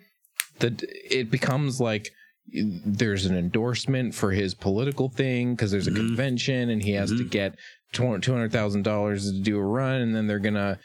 [0.58, 0.76] the
[1.10, 2.10] it becomes like
[2.52, 6.08] there's an endorsement for his political thing because there's a mm-hmm.
[6.08, 7.28] convention and he has to mm-hmm.
[7.28, 7.58] get
[7.94, 10.78] $200,000 to do a run and then they're going to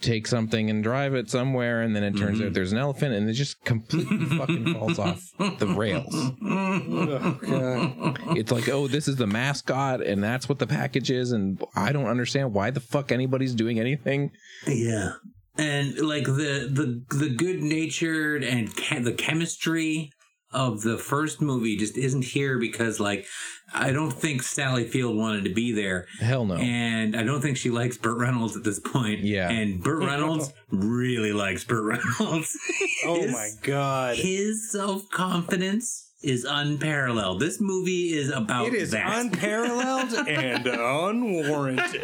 [0.00, 2.52] take something and drive it somewhere and then it turns out mm-hmm.
[2.52, 5.22] there's an elephant and it just completely fucking falls off
[5.58, 6.14] the rails.
[8.36, 11.92] It's like, oh, this is the mascot and that's what the package is and I
[11.92, 14.32] don't understand why the fuck anybody's doing anything.
[14.66, 15.12] Yeah.
[15.58, 20.12] And like the the the good natured and che- the chemistry
[20.52, 23.26] of the first movie just isn't here because like
[23.74, 26.06] I don't think Sally Field wanted to be there.
[26.20, 26.54] Hell no.
[26.54, 29.20] And I don't think she likes Burt Reynolds at this point.
[29.20, 29.50] Yeah.
[29.50, 31.84] And Burt Reynolds really likes Burt
[32.18, 32.56] Reynolds.
[33.04, 34.16] Oh His- my god!
[34.16, 37.40] His self confidence is unparalleled.
[37.40, 39.06] This movie is about It is that.
[39.20, 42.02] unparalleled and unwarranted.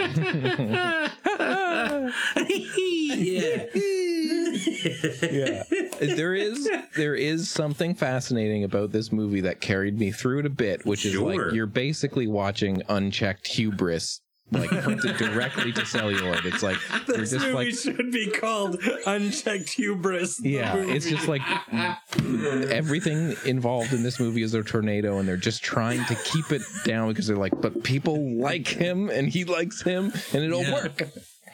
[3.09, 3.65] yeah.
[4.67, 5.63] Yeah.
[6.01, 10.51] there is there is something fascinating about this movie that carried me through it a
[10.51, 11.47] bit, which is Sure.
[11.47, 14.21] like you're basically watching unchecked hubris
[14.51, 16.45] like printed directly to celluloid.
[16.45, 16.77] It's like
[17.09, 20.37] you're This just movie like should be called Unchecked Hubris.
[20.39, 21.41] the yeah, it's just like
[22.71, 26.63] everything involved in this movie is a tornado, and they're just trying to keep it
[26.85, 30.75] down because they're like, but people like him and he likes him, and it'll Yeah.
[30.75, 31.03] work.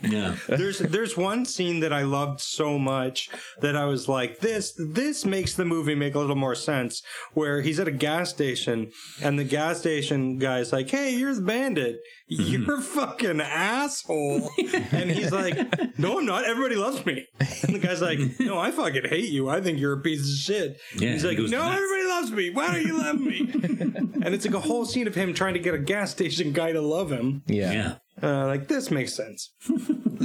[0.03, 0.37] Yeah.
[0.49, 3.29] there's there's one scene that I loved so much
[3.61, 7.03] that I was like this this makes the movie make a little more sense
[7.35, 8.91] where he's at a gas station
[9.23, 11.99] and the gas station guy's like hey you're the bandit.
[12.31, 12.65] Mm-hmm.
[12.65, 14.51] You're a fucking asshole.
[14.93, 15.57] And he's like
[15.99, 16.45] no I'm not.
[16.45, 17.27] Everybody loves me.
[17.41, 19.49] And the guy's like no I fucking hate you.
[19.49, 20.81] I think you're a piece of shit.
[20.97, 21.77] Yeah, he's like goes no nuts.
[21.77, 22.51] everybody loves me.
[22.51, 24.05] Why don't you love me?
[24.29, 26.73] And it's like a whole scene of him trying to get a gas station guy
[26.73, 27.43] to love him.
[27.47, 27.73] Yeah.
[27.73, 27.95] Yeah.
[28.23, 29.53] Uh, like this makes sense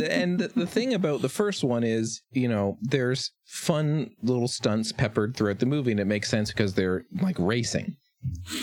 [0.10, 4.92] and the- the thing about the first one is, you know, there's fun little stunts
[4.92, 7.96] peppered throughout the movie, and it makes sense because they're like racing.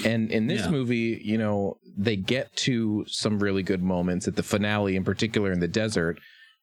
[0.04, 0.70] And in this Yeah.
[0.70, 5.52] movie, you know, they get to some really good moments at the finale, in particular
[5.52, 6.18] in the desert.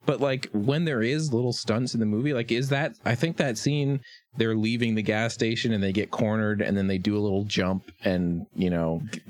[0.08, 3.38] But like when there is little stunts in the movie, like is that I think
[3.38, 4.00] that scene
[4.38, 7.43] they're leaving the gas station and they get cornered and then they do a little
[7.43, 9.22] jump and you know g-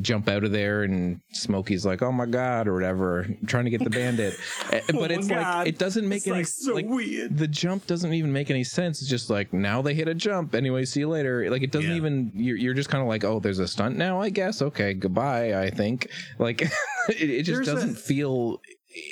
[0.00, 3.84] jump out of there and Smokey's like oh my god or whatever trying to get
[3.84, 4.34] the bandit
[4.70, 5.58] but Oh it's God.
[5.58, 7.36] like it doesn't make It's, any like, so like, weird.
[7.36, 10.54] the jump doesn't even make any sense it's just like now they hit a jump
[10.54, 11.96] anyway see you later like it doesn't Yeah.
[11.96, 14.94] even you're, you're just kind of like oh there's a stunt now I guess okay
[14.94, 16.62] goodbye I think like
[17.10, 18.62] it, it just There's doesn't feel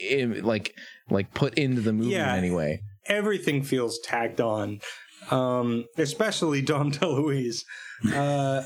[0.08, 0.74] eh, like
[1.10, 2.32] like put into the movie Yeah.
[2.34, 4.78] in any way everything feels tacked on,
[5.32, 7.62] um, especially Dom DeLuise.
[8.14, 8.62] Uh,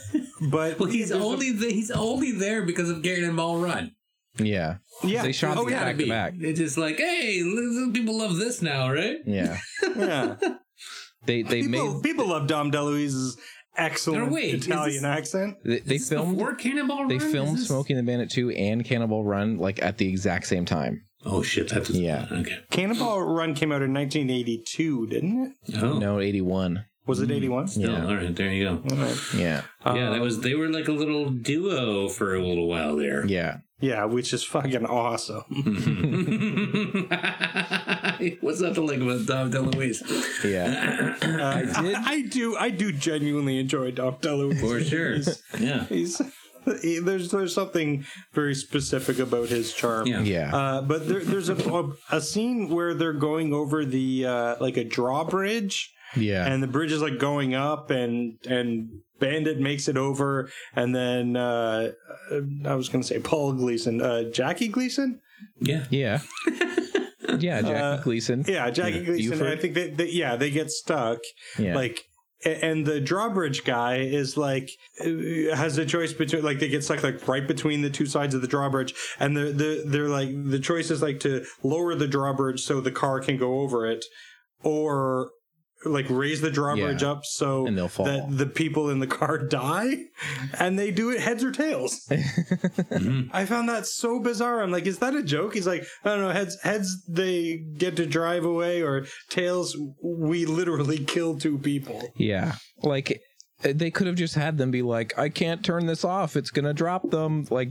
[0.51, 3.93] but Well, he's there's a- only the, he's only there because of Cannonball Run.
[4.39, 7.43] yeah yeah, they shot oh, yeah, back to back It's just like, hey,
[7.95, 9.17] people love this now, right?
[9.27, 9.59] yeah
[9.97, 10.37] yeah.
[11.25, 13.39] they they People, made people love Dom DeLuise's
[13.79, 15.57] excellent wait, Italian this- accent.
[15.65, 19.83] they, they filmed before Cannonball they filmed Smoking the Bandit 2 and Cannonball Run like
[19.83, 22.27] at the exact same time Oh shit, that's Yeah.
[22.31, 22.59] Okay.
[22.71, 25.83] Cannonball Run came out in 1982, didn't it?
[25.83, 27.33] Oh, no 81 Was it hmm.
[27.33, 27.69] 81?
[27.69, 28.07] Still, Yeah.
[28.07, 28.83] all right, there you go.
[28.91, 29.17] All right.
[29.35, 33.25] yeah yeah, that was they were like a little duo for a little while there.
[33.27, 35.43] yeah Yeah, which is fucking awesome.
[38.41, 40.03] What's that to like about Dom DeLuise?
[40.45, 41.27] yeah uh,
[41.57, 44.61] I did I do, I do genuinely enjoy Dom DeLuise.
[44.61, 45.15] For sure.
[45.17, 45.85] He's, Yeah.
[45.87, 46.25] he's he,
[46.67, 50.07] there's there's something very specific about his charm.
[50.07, 50.21] Yeah.
[50.23, 54.57] yeah Uh, but there, there's a, a a scene where they're going over the uh,
[54.61, 59.89] like a drawbridge, yeah and the bridge is like going up, and and Bandit makes
[59.89, 61.93] it over, and then uh,
[62.31, 65.21] uh, I was gonna say Paul Gleason, uh, Jackie Gleason,
[65.61, 65.85] Yeah.
[65.91, 66.21] yeah
[67.39, 69.39] yeah Jackie Uh, Gleason yeah, Jackie Gleason.
[69.39, 69.53] Buford.
[69.53, 71.19] I think they, they yeah they get stuck,
[71.59, 72.05] yeah like.
[72.45, 74.71] And the drawbridge guy is like
[75.01, 78.43] has a choice between like they get stuck like right between the two sides of
[78.43, 82.61] the drawbridge, and the the they're like the choice is like to lower the drawbridge
[82.61, 84.05] so the car can go over it,
[84.63, 85.31] or
[85.87, 87.11] like raise the drawbridge Yeah.
[87.13, 88.07] up so And they'll fall.
[88.07, 89.97] that the people in the car die,
[90.59, 92.07] and they do it heads or tails.
[93.33, 94.63] I found that so bizarre.
[94.63, 95.55] I'm like, is that a joke?
[95.55, 96.31] He's like, I don't know.
[96.31, 102.03] Heads, heads, they get to drive away, or tails, we literally kill two people.
[102.17, 102.57] Yeah.
[102.83, 103.21] Like
[103.63, 106.37] they could have just had them be like, I can't turn this off.
[106.37, 107.47] It's going to drop them.
[107.51, 107.71] Like,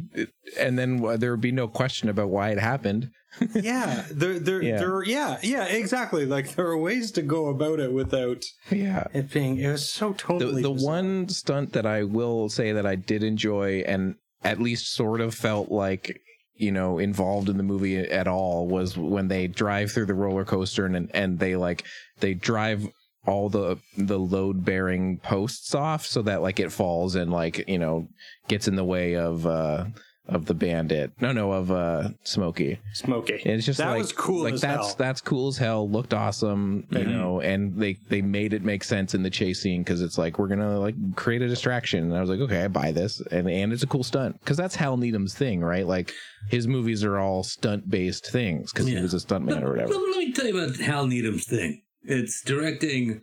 [0.59, 3.09] and then uh, there would be no question about why it happened.
[3.53, 4.77] Yeah, there, there, Yeah.
[4.77, 5.03] there.
[5.03, 6.25] Yeah, yeah, exactly.
[6.25, 9.05] Like there are ways to go about it without Yeah.
[9.13, 9.57] it being.
[9.57, 10.61] It was so The, totally.
[10.61, 10.91] the bizarre.
[10.93, 15.33] one stunt that I will say that I did enjoy and at least sort of
[15.33, 16.19] felt like,
[16.55, 20.45] you know, involved in the movie at all was when they drive through the roller
[20.45, 21.83] coaster and, and they like,
[22.19, 22.87] they drive
[23.27, 27.79] all the the load bearing posts off so that like it falls and like you
[27.79, 28.07] know
[28.47, 29.83] gets in the way of uh
[30.27, 31.11] of the bandit.
[31.21, 32.79] No no of uh smokey.
[32.93, 33.41] Smokey.
[33.45, 34.95] and it's just that like was cool like as that's hell.
[34.97, 39.13] that's cool as hell looked awesome you know and they they made it make sense
[39.13, 42.03] in the chase scene because it's like we're gonna like create a distraction.
[42.05, 43.21] And i was like okay i buy this.
[43.31, 45.85] And and it's a cool stunt because that's hal needham's thing right?
[45.87, 46.13] Like
[46.49, 49.93] his movies are all stunt based things because he was a stuntman or whatever.
[49.93, 51.81] Let, let me tell you about Hal Needham's thing.
[52.03, 53.21] It's directing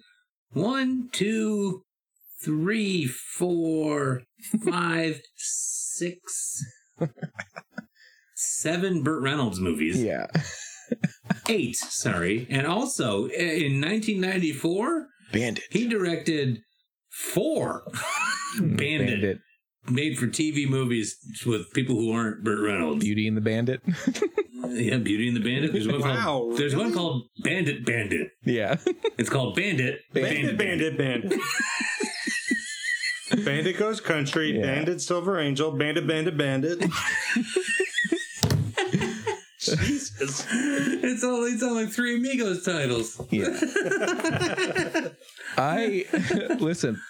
[0.53, 1.83] one, two,
[2.45, 4.23] three, four,
[4.65, 6.65] five, six,
[8.35, 10.03] seven Burt Reynolds movies.
[10.03, 10.27] yeah
[11.49, 12.47] Eight, sorry.
[12.51, 16.59] And also eh, in 1994, bandit he directed
[17.11, 17.85] four
[18.57, 19.39] mm, Bandit, bandit
[19.89, 23.03] made for TV movies with people who aren't Burt Reynolds.
[23.05, 23.81] beauty and the bandit
[24.65, 25.73] Yeah, Beauty and the Bandit.
[25.73, 26.57] There's one Wow, called.
[26.57, 28.29] There's one called Bandit Bandit.
[28.45, 28.77] Yeah.
[29.19, 31.31] It's called Bandit Bandit, bandit, bandit.
[31.31, 31.41] bandit
[33.79, 34.59] goes country.
[34.59, 34.63] Yeah.
[34.63, 35.71] Bandit, Silver Angel.
[35.73, 36.81] Bandit, bandit, bandit.
[39.59, 40.47] Jesus.
[40.51, 43.21] It's only It's all like three Amigos titles.
[43.31, 43.57] Yeah.
[45.57, 46.07] I
[46.59, 47.01] listen.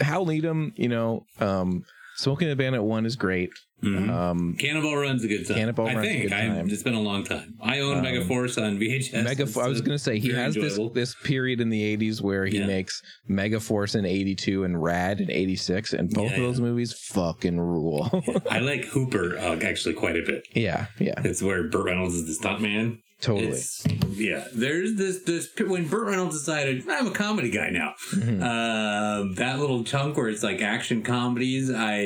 [0.00, 1.84] Hal Needham, you know, um,
[2.16, 3.50] Smoking the Bandit one is great.
[3.82, 5.56] Um, Cannonball Run's a good time.
[5.56, 6.58] Cannonball I Run's a think good time.
[6.58, 7.54] Um, it's been a long time.
[7.62, 9.24] I own Megaforce on VHS.
[9.24, 9.42] Mega.
[9.44, 10.90] It's, I was uh, gonna say he has this enjoyable.
[10.94, 12.66] this period in the '80s where he Yeah.
[12.66, 17.58] makes Megaforce in '82 and Rad in '86, and both Yeah, of those movies fucking
[17.58, 18.10] rule.
[18.50, 20.46] I like Hooper uh, actually quite a bit.
[20.54, 22.98] yeah, yeah, It's where Burt Reynolds is the stuntman.
[23.20, 23.48] Totally.
[23.48, 27.94] It's, yeah, there's this this when Burt Reynolds decided I'm a comedy guy now.
[28.12, 28.42] Mm-hmm.
[28.42, 31.98] Uh, that little chunk where it's like action comedies, I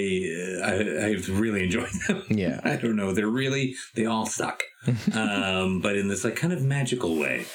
[0.63, 2.25] I, I really enjoy them.
[2.29, 2.61] Yeah.
[2.65, 4.63] I don't know, they're really they all suck,
[5.13, 7.47] um, but in this like kind of magical way.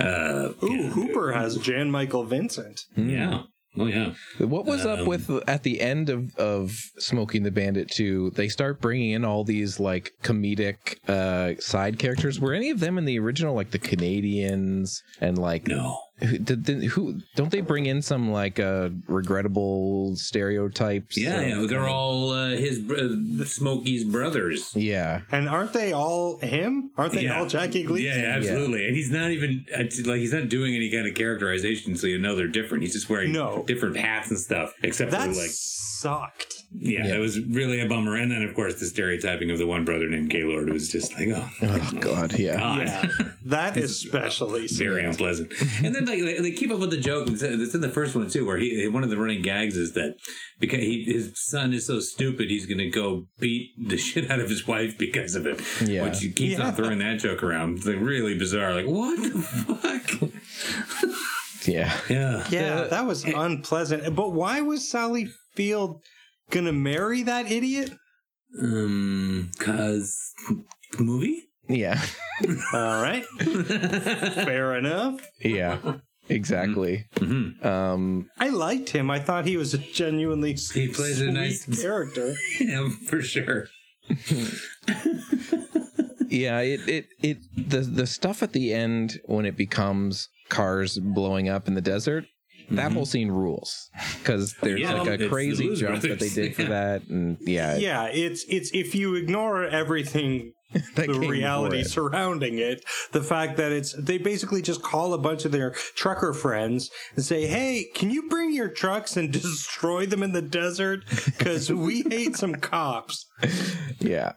[0.00, 2.82] Uh, Ooh, Hooper has Jan Michael Vincent.
[2.96, 3.42] yeah.
[3.76, 4.14] Oh yeah.
[4.38, 8.30] What was up Um, with at the end of of Smokey and the Bandit 2?
[8.30, 12.40] They start bringing in all these like comedic uh side characters.
[12.40, 15.98] Were any of them in the original, like the Canadians and like No.
[16.20, 21.16] Who, did, did- who don't they bring in some like uh regrettable stereotypes?
[21.16, 24.70] Yeah, yeah, they're all uh, his br- Smokey's brothers.
[24.74, 25.22] yeah.
[25.30, 26.90] And aren't they all him?
[26.96, 27.38] Aren't they Yeah.
[27.40, 28.20] all Jackie Gleason?
[28.20, 28.86] Yeah, absolutely.
[28.86, 29.64] And he's not even
[30.06, 32.82] like he's not doing any kind of characterization, so you know they're different.
[32.82, 33.64] He's just wearing No.
[33.66, 34.72] different hats and stuff.
[34.82, 35.50] Except That for like,
[35.98, 36.54] sucked.
[36.72, 37.14] yeah, Yeah.
[37.16, 38.14] it was really a bummer.
[38.16, 41.28] And then of course the stereotyping of the one brother named Gaylord was just like,
[41.28, 42.56] oh, Oh god, yeah.
[42.58, 42.86] God.
[42.86, 43.04] Yeah,
[43.46, 45.10] that especially Very sucked.
[45.12, 45.52] unpleasant.
[45.82, 47.28] and then like they, they keep up with the joke.
[47.28, 49.92] It's, it's in the first one too, where he one of the running gags is
[49.94, 50.16] that
[50.60, 54.40] because he, his son is so stupid, he's going to go beat the shit out
[54.40, 55.60] of his wife because of it.
[55.84, 56.04] Yeah.
[56.04, 56.66] which he keeps Yeah.
[56.68, 57.78] on throwing that joke around.
[57.78, 58.74] It's like really bizarre.
[58.74, 60.30] Like what the fuck?
[61.66, 61.94] Yeah.
[62.08, 62.44] Yeah.
[62.50, 64.14] Yeah, that was unpleasant.
[64.14, 66.00] But why was Sally Field
[66.50, 67.90] gonna marry that idiot?
[68.62, 70.32] Um, cause
[71.00, 71.48] movie.
[71.68, 72.00] Yeah.
[72.72, 75.20] All right, fair enough.
[75.40, 75.78] Yeah.
[76.28, 77.06] Exactly.
[77.16, 77.66] Mm-hmm.
[77.66, 79.10] Um I liked him.
[79.10, 82.34] I thought he was a genuinely He plays a nice- character.
[82.60, 83.68] Yeah, for sure.
[86.28, 91.48] yeah, it it it the the stuff at the end when it becomes cars blowing
[91.48, 92.24] up in the desert
[92.70, 95.06] that whole scene rules because there's Mm-hmm.
[95.06, 96.34] Yeah, like a crazy Blues jump that they Brothers.
[96.34, 96.68] did for Yeah.
[96.68, 100.52] that and yeah, Yeah, it's it's if you ignore everything
[100.96, 101.88] the reality it.
[101.88, 102.84] surrounding it.
[103.12, 107.24] The fact that it's they basically just call a bunch of their trucker friends and
[107.24, 111.04] say, "Hey, can you bring your trucks and destroy them in the desert?
[111.24, 113.24] Because we hate some cops."
[113.98, 114.32] Yeah,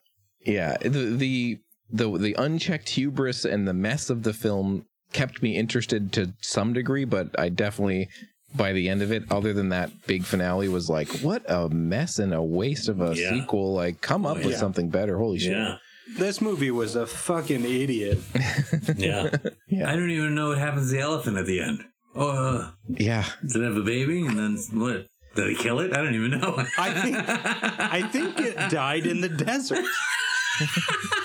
[0.46, 0.78] yeah.
[0.82, 1.58] The the
[1.92, 6.74] the the unchecked hubris and the mess of the film kept me interested to some
[6.74, 8.10] degree, but I definitely
[8.54, 12.20] by the end of it, other than that big finale, was like, what a mess
[12.20, 13.30] and a waste of a Yeah.
[13.30, 13.74] sequel.
[13.74, 14.58] Like, come up with yeah.
[14.58, 15.18] something better.
[15.18, 15.52] Holy shit.
[15.54, 15.78] Yeah.
[16.18, 18.20] This movie was a fucking idiot.
[18.98, 19.30] Yeah.
[19.70, 19.90] Yeah.
[19.90, 21.86] I don't even know what happens to the elephant at the end.
[22.14, 23.24] Oh, uh, Yeah.
[23.42, 24.26] does it have a baby?
[24.26, 25.08] And then what?
[25.36, 25.94] Did they kill it?
[25.94, 26.56] I don't even know.
[26.78, 29.86] I think I think it died in the desert.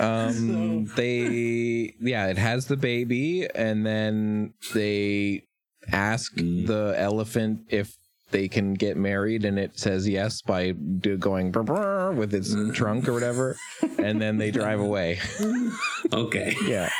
[0.00, 5.44] Um, they, yeah, it has the baby, and then they
[5.92, 7.96] ask the elephant if
[8.30, 12.54] they can get married, and it says yes by do, going brr, brr, with its
[12.72, 13.56] trunk or whatever,
[13.98, 15.18] and then they drive away.
[16.12, 16.56] okay.
[16.64, 16.90] yeah.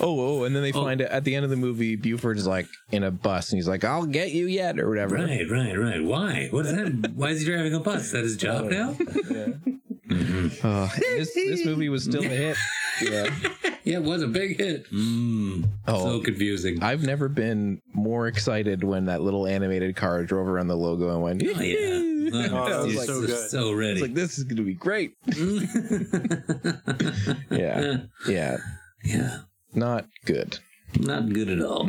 [0.00, 1.96] Oh, oh, and then they find it at the end of the movie.
[1.96, 5.16] Buford is like in a bus, and he's like, "I'll get you yet," or whatever.
[5.16, 6.04] Right, right, right.
[6.04, 6.48] Why?
[6.50, 7.12] What is that?
[7.14, 8.04] Why is he driving a bus?
[8.04, 8.96] Is that his job now?
[10.62, 12.56] Uh, this this movie was still a hit.
[13.02, 13.28] Yeah.
[13.84, 14.88] Yeah, it was a big hit.
[14.92, 16.04] Mm, Oh.
[16.18, 16.80] so confusing.
[16.82, 21.20] I've never been more excited when that little animated car drove around the logo and
[21.22, 22.48] went, Oh, yeah.
[22.52, 23.50] Oh, that was It's so good.
[23.50, 23.92] So ready.
[23.94, 25.14] was like, this is going to be great.
[27.50, 27.96] Yeah.
[28.28, 28.56] Yeah.
[29.04, 29.38] yeah,
[29.74, 30.58] Not good.
[31.00, 31.88] not good at all.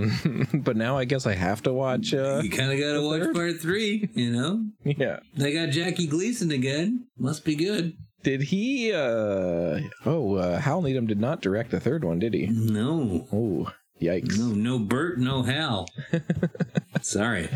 [0.53, 2.13] but now I guess I have to watch.
[2.13, 4.65] Uh, You kind of got to watch part three, you know?
[4.83, 5.19] yeah.
[5.35, 7.07] They got Jackie Gleason again.
[7.17, 7.93] Must be good.
[8.23, 8.91] Did he?
[8.93, 12.47] uh Oh, uh, Hal Needham did not direct the third one, did he?
[12.47, 13.71] No, Oh,
[14.01, 14.37] yikes.
[14.39, 15.87] no, no Burt, no Hal.
[17.01, 17.49] Sorry.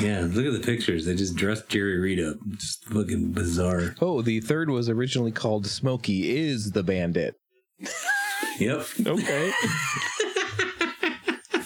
[0.00, 1.06] Yeah, look at the pictures.
[1.06, 2.36] They just dressed Jerry Reed up.
[2.56, 3.96] Just fucking bizarre.
[4.00, 7.34] Oh, the third was originally called Smokey is the Bandit.
[8.58, 8.86] Yep.
[9.06, 9.50] Okay.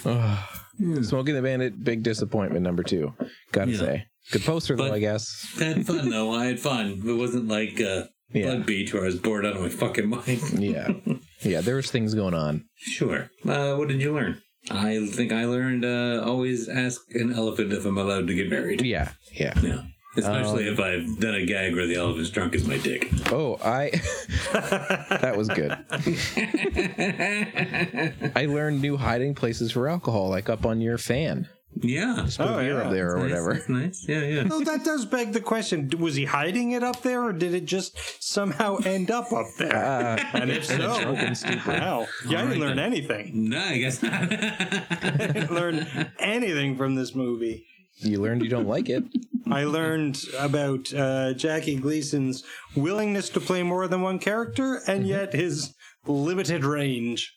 [0.05, 3.13] Smokey and the Bandit, big disappointment number two.
[3.51, 3.77] Gotta Yeah.
[3.77, 4.05] say.
[4.31, 5.27] Good poster though, I guess.
[5.59, 6.33] I had fun though.
[6.33, 7.01] I had fun.
[7.05, 8.47] It wasn't like uh Yeah.
[8.47, 10.25] Blood Beach where I was bored out of my fucking mind.
[10.59, 10.89] Yeah.
[11.41, 12.65] Yeah, there was things going on.
[12.75, 13.29] Sure.
[13.47, 14.41] Uh, what did you learn?
[14.71, 18.81] I think I learned uh, always ask an elephant if I'm allowed to get married.
[18.81, 19.11] Yeah.
[19.31, 19.53] Yeah.
[19.61, 19.83] Yeah.
[20.17, 23.07] Especially if I've done a gag where the elephant's drunk as my dick.
[23.31, 23.91] Oh, I
[25.21, 25.77] That was good.
[28.35, 31.47] I learned new hiding places for alcohol like up on your fan.
[31.81, 32.23] Yeah.
[32.25, 32.81] Put Oh, beer yeah.
[32.85, 33.63] up there or Nice, whatever.
[33.69, 34.05] nice.
[34.07, 34.47] Yeah, yeah.
[34.51, 37.65] Oh, that does beg the question: Was he hiding it up there, or did it
[37.65, 39.75] just somehow end up up there?
[39.75, 40.77] Uh, and if so,
[41.67, 43.49] wow, yeah, I didn't learn anything.
[43.49, 44.13] No, I guess not.
[44.31, 45.87] I didn't learn
[46.19, 47.65] anything from this movie.
[47.99, 49.03] you learned you don't like it.
[49.49, 52.43] I learned about uh, Jackie Gleason's
[52.75, 55.73] willingness to play more than one character, and yet his
[56.05, 57.33] limited range.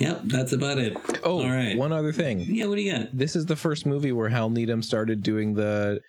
[0.00, 0.96] Yep, that's about it.
[1.22, 1.76] Oh, All right.
[1.76, 2.40] one other thing.
[2.40, 3.16] Yeah, what do you got?
[3.16, 6.00] This is the first movie where Hal Needham started doing the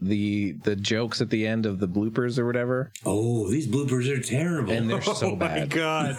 [0.00, 4.20] the the jokes at the end of the bloopers or whatever, Oh, these bloopers are
[4.20, 4.72] terrible.
[4.72, 5.56] and they're so bad.
[5.56, 6.16] oh my god.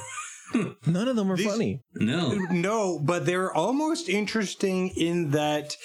[0.86, 1.82] None of them are These- funny.
[1.96, 2.34] no.
[2.52, 5.76] No, but they're almost interesting in that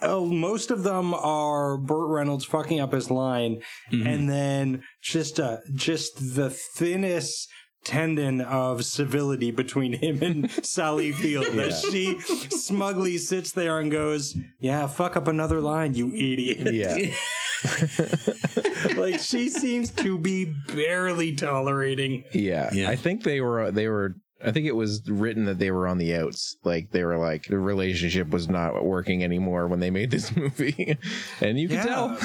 [0.00, 5.58] oh, most of them are Burt Reynolds fucking up his line, and then just uh,
[5.74, 7.48] just the thinnest
[7.84, 11.46] tendon of civility between him and Sally Field.
[11.54, 12.20] That she
[12.50, 17.14] smugly sits there and goes, "Yeah, fuck up another line, you idiot." Yeah.
[18.96, 22.24] like she seems to be barely tolerating.
[22.32, 22.70] Yeah.
[22.72, 22.90] Yeah.
[22.90, 25.98] I think they were they were I think it was written that they were on
[25.98, 26.56] the outs.
[26.64, 30.96] Like they were like the relationship was not working anymore when they made this movie.
[31.40, 31.84] and you can Yeah.
[31.84, 32.18] tell.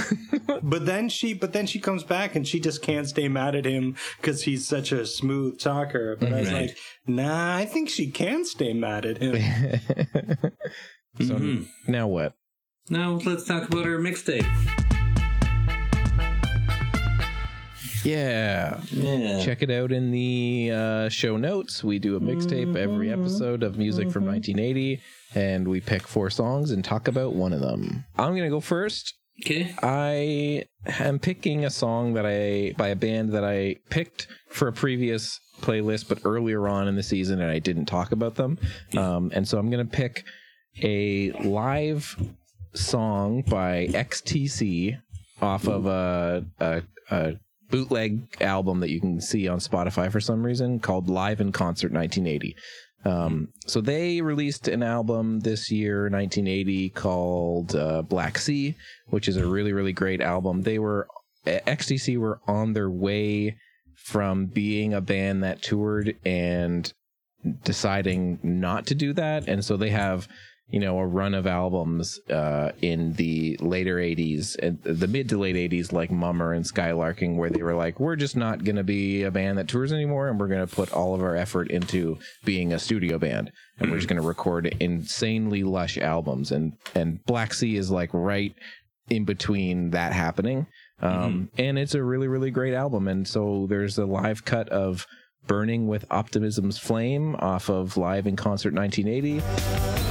[0.63, 3.65] But then she, but then she comes back and she just can't stay mad at
[3.65, 6.15] him because he's such a smooth talker.
[6.19, 9.35] But I was like, nah, I think she can stay mad at him.
[11.19, 11.67] so Mhm.
[11.87, 12.33] now what?
[12.89, 14.45] Now let's talk about our mixtape.
[18.07, 18.79] Yeah.
[18.91, 19.43] Yeah.
[19.43, 21.83] Check it out in the uh, show notes.
[21.83, 25.01] We do a mixtape every episode of music from 1980,
[25.35, 28.05] and we pick four songs and talk about one of them.
[28.17, 29.13] I'm going to go first.
[29.45, 29.75] Okay.
[29.83, 30.63] I
[31.03, 35.39] am picking a song that I by a band that I picked for a previous
[35.61, 38.57] playlist, but earlier on in the season, and I didn't talk about them.
[38.95, 40.23] Um, and so I'm gonna pick
[40.81, 42.15] a live
[42.73, 44.99] song by XTC
[45.41, 46.81] off of a, a,
[47.11, 47.33] a
[47.69, 51.91] bootleg album that you can see on Spotify for some reason called Live in Concert
[51.91, 52.55] 1980.
[53.05, 58.75] Um, so they released an album this year, 1980, called uh, Black Sea,
[59.07, 60.63] which is a really, really great album.
[60.63, 61.07] They were
[61.45, 63.55] XTC were on their way
[63.95, 66.91] from being a band that toured and
[67.63, 70.27] deciding not to do that, and so they have
[70.69, 75.37] you know a run of albums uh, in the later 80s and the mid to
[75.37, 78.83] late 80s like mummer and skylarking where they were like we're just not going to
[78.83, 81.69] be a band that tours anymore and we're going to put all of our effort
[81.71, 86.51] into being a studio band and we're just going to record insanely lush albums.
[86.51, 88.53] And and black sea is like right
[89.09, 90.67] in between that happening.
[90.99, 95.05] Um, and it's a really really great album and so there's a live cut of
[95.45, 100.06] burning with optimism's flame off of live in concert 1980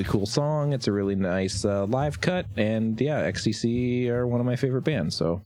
[0.00, 0.72] really cool song.
[0.72, 4.82] It's a really nice uh, live cut, and yeah, XTC are one of my favorite
[4.82, 5.14] bands.
[5.14, 5.42] So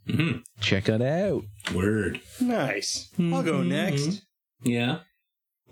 [0.60, 1.42] check it out.
[1.74, 2.20] Word.
[2.40, 3.10] Nice.
[3.18, 4.22] I'll go next.
[4.62, 5.00] Yeah.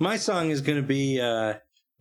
[0.01, 1.55] My song is going to be uh,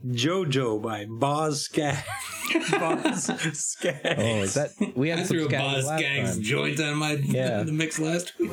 [0.08, 2.02] JoJo by Boz Skaggs.
[2.72, 4.04] Boz Skaggs.
[4.18, 6.42] Oh, is that we had I some threw a scatting Boz last Gags time.
[6.44, 7.60] joint on my Yeah.
[7.62, 8.52] in the mix last week.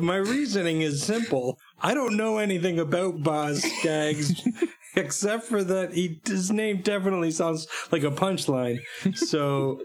[0.00, 1.58] My reasoning is simple.
[1.80, 4.46] I don't know anything about Boz Skaggs
[4.96, 8.78] except for that he his name definitely sounds like a punchline.
[9.14, 9.80] So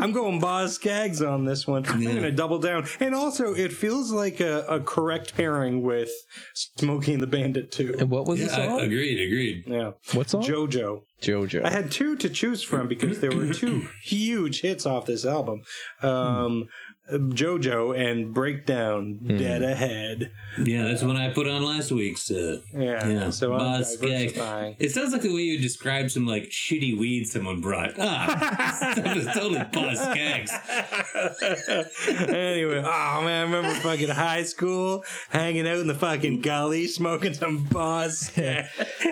[0.00, 1.86] I'm going Boz Skaggs on this one.
[1.86, 2.86] I'm going to double down.
[3.00, 6.10] And also, it feels like a, a correct pairing with
[6.54, 7.94] Smokey and the Bandit too.
[7.98, 8.80] And what was the Yeah, song?
[8.80, 9.64] I, agreed, agreed.
[9.66, 9.92] Yeah.
[10.14, 10.42] What song?
[10.42, 11.02] JoJo.
[11.20, 11.64] JoJo.
[11.64, 15.62] I had two to choose from because there were two huge hits off this album.
[16.02, 16.68] Um,
[17.10, 19.36] JoJo and Breakdown Hmm.
[19.36, 20.30] Dead Ahead.
[20.62, 22.30] Yeah, that's when I put on last week's.
[22.30, 24.76] Uh, Yeah, yeah, so I'm diversifying.
[24.78, 27.94] It sounds like the way you describe some like shitty weed someone brought.
[27.98, 30.52] Ah, stuff is totally Boss Skaggs.
[32.28, 37.34] anyway, oh man, I remember fucking high school, hanging out in the fucking gully, smoking
[37.34, 38.30] some boss.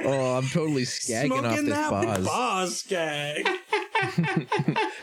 [0.03, 2.25] Oh, I'm totally skagging off this that boss.
[2.25, 3.47] boss skag.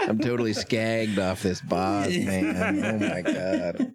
[0.02, 2.77] I'm totally skagged off this boss, man.
[2.84, 3.94] Oh my god.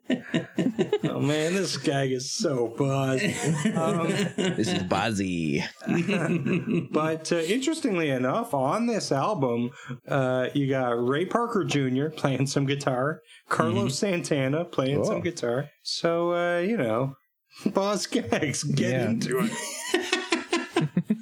[1.04, 3.20] Oh man, this skag is so boss.
[3.74, 5.62] Um, This is Bozzy.
[6.92, 9.70] But uh, interestingly enough, on this album,
[10.08, 12.08] uh, you got Ray Parker Jr.
[12.08, 15.04] playing some guitar, Carlos Santana playing Oh.
[15.04, 15.68] some guitar.
[15.82, 17.14] So uh, you know,
[17.66, 19.10] Boss Gags, get Yeah.
[19.10, 19.52] into it.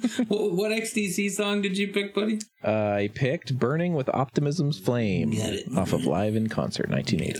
[0.27, 2.39] what, what XTC song did you pick, buddy?
[2.63, 5.33] Uh, I picked Burning with Optimism's Flame
[5.77, 7.39] off of Live in Concert 1980.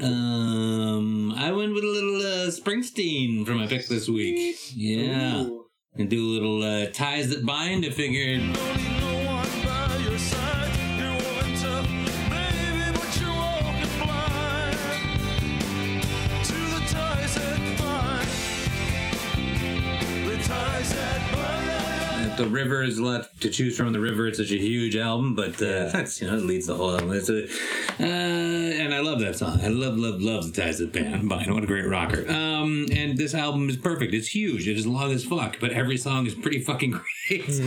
[0.00, 4.56] Um, I went with a little uh, Springsteen for my pick this week.
[4.74, 5.48] Yeah,
[5.94, 7.84] and do a little uh, ties that bind.
[7.84, 9.01] I figured.
[22.42, 23.92] The river is a lot to choose from.
[23.92, 26.74] The river, it's such a huge album, but uh, that's you know it leads the
[26.74, 27.12] whole album.
[27.12, 29.60] It's a, uh, and I love that song.
[29.62, 31.28] I love, love, love the ties that band.
[31.28, 31.54] Bind.
[31.54, 32.28] What a great rocker.
[32.28, 34.14] Um, and this album is perfect.
[34.14, 34.68] It's huge.
[34.68, 36.90] It is long as fuck, but every song is pretty fucking
[37.28, 37.60] great.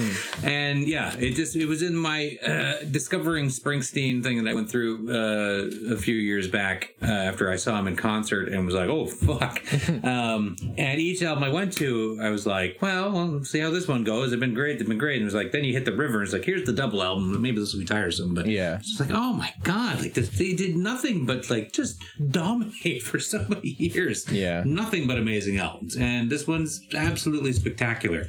[0.44, 4.70] And yeah, it just it was in my uh, discovering Springsteen thing that I went
[4.70, 8.76] through uh, a few years back uh, after I saw him in concert and was
[8.76, 9.62] like, oh fuck.
[10.04, 13.88] um, and each album I went to, I was like, well, well, see how this
[13.88, 14.32] one goes.
[14.32, 14.80] They've been great.
[14.80, 15.16] They've been great.
[15.16, 16.20] And it was like, then you hit the river.
[16.20, 17.42] And it's like, here's the double album.
[17.42, 18.78] Maybe this will be tiresome, but Yeah.
[18.80, 23.20] it's like, oh my god, like this, they did nothing but like just dominate for
[23.20, 24.30] so many years.
[24.32, 24.64] Yeah.
[24.66, 28.28] nothing but amazing albums, and this one's absolutely spectacular.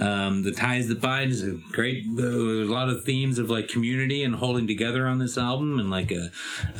[0.00, 2.04] Um, the ties that bind is a great.
[2.18, 5.90] Uh, a lot of themes of like community and holding together on this album, and
[5.90, 6.30] like a,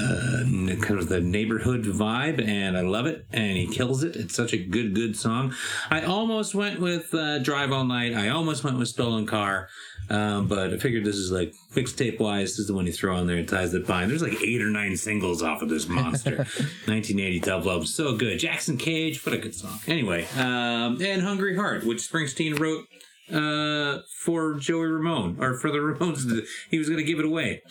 [0.00, 0.44] uh,
[0.80, 3.26] kind of the neighborhood vibe, and I love it.
[3.32, 4.16] And he kills it.
[4.16, 5.54] It's such a good, good song.
[5.90, 8.14] I almost went with uh, Drive All Night.
[8.14, 9.68] I almost went with Stolen Car.
[10.10, 13.16] Um, but I figured this is like mixtape wise, this is the one you throw
[13.16, 14.10] on there, and Ties That Bind.
[14.10, 16.36] There's like eight or nine singles off of this monster.
[16.86, 17.86] 1980 double album.
[17.86, 18.38] So good.
[18.38, 19.78] Jackson Cage, what a good song.
[19.86, 22.86] Anyway, um, and Hungry Heart, which Springsteen wrote
[23.32, 26.46] uh, for Joey Ramone, or for the Ramones.
[26.70, 27.62] He was going to give it away.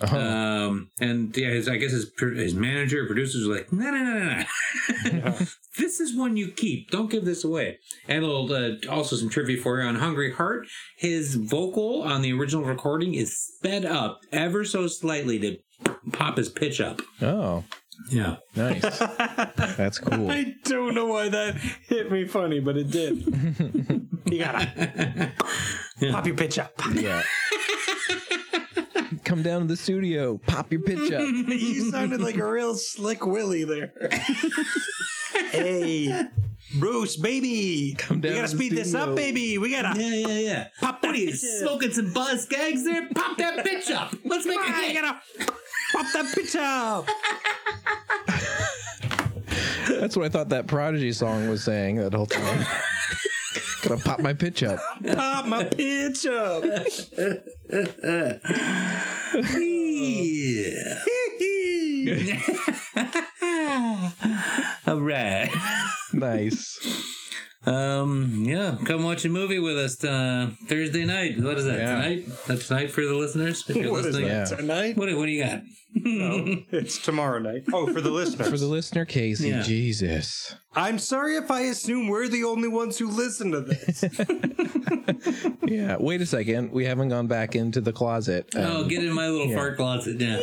[0.00, 4.44] Um, and yeah, his, I guess his, his manager, producers were like, no, no, no,
[5.04, 5.38] no, no.
[5.78, 6.90] this is one you keep.
[6.90, 7.78] Don't give this away.
[8.08, 10.66] And a little, uh, also some trivia for you on Hungry Heart.
[10.96, 15.58] His vocal on the original recording is sped up ever so slightly to
[16.12, 17.00] pop his pitch up.
[17.22, 17.64] Oh,
[18.10, 18.36] Yeah.
[18.56, 18.98] nice.
[19.76, 20.30] That's cool.
[20.30, 21.56] I don't know why that
[21.88, 23.24] hit me funny, but it did.
[24.26, 25.32] you gotta
[26.10, 26.72] pop your pitch up.
[26.92, 27.22] Yeah.
[29.24, 31.20] Come down to the studio, pop your pitch up.
[31.48, 33.92] you sounded like a real slick Willie there.
[35.50, 36.24] hey,
[36.78, 39.56] Bruce, baby, Come down we gotta to the speed this up, baby.
[39.58, 39.98] We gotta.
[40.00, 40.68] Yeah, yeah, yeah.
[40.80, 41.60] Pop What are you pitch up.
[41.60, 43.08] smoking some buzz gags there?
[43.14, 44.14] Pop that bitch up.
[44.24, 44.94] Let's make it you hit.
[45.02, 45.20] gotta
[45.94, 47.06] pop that pitch up.
[50.00, 52.66] That's what I thought that Prodigy song was saying that whole time.
[53.82, 54.80] Gonna pop my pitch up.
[55.14, 56.64] Pop my pitch up.
[56.64, 58.38] Yeah.
[64.86, 65.50] All right.
[66.12, 66.78] Nice.
[67.66, 68.44] Um.
[68.46, 68.76] Yeah.
[68.84, 71.38] Come watch a movie with us uh, Thursday night.
[71.40, 71.94] What is that Yeah.
[71.96, 72.26] tonight?
[72.46, 73.64] That's tonight for the listeners.
[73.68, 74.28] If you're What is listening.
[74.28, 74.56] that Yeah.
[74.56, 74.96] tonight?
[74.96, 75.60] What, what do you got?
[76.70, 77.64] It's tomorrow night.
[77.72, 78.48] Oh, for the listeners.
[78.50, 79.62] For the listener, Casey, Yeah.
[79.62, 80.54] Jesus.
[80.74, 84.04] I'm sorry if I assume we're the only ones who listen to this.
[85.66, 85.96] Yeah.
[85.98, 86.72] Wait a second.
[86.72, 88.48] We haven't gone back into the closet.
[88.54, 89.56] Oh, Um, get in my little yeah.
[89.56, 90.20] fart closet.
[90.20, 90.40] Yeah.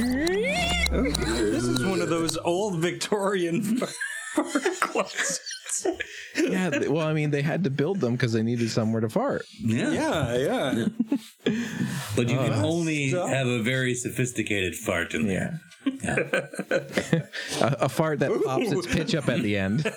[0.00, 3.80] this is one of those old Victorian
[4.80, 5.40] closets.
[6.36, 6.70] yeah.
[6.88, 9.42] Well, I mean, they had to build them because they needed somewhere to fart.
[9.60, 9.90] Yeah.
[9.92, 10.86] Yeah, yeah.
[12.16, 13.28] But you Oh, can only stuff.
[13.30, 15.60] have a very sophisticated fart in there.
[16.04, 19.84] a, a fart that pops its pitch up at the end.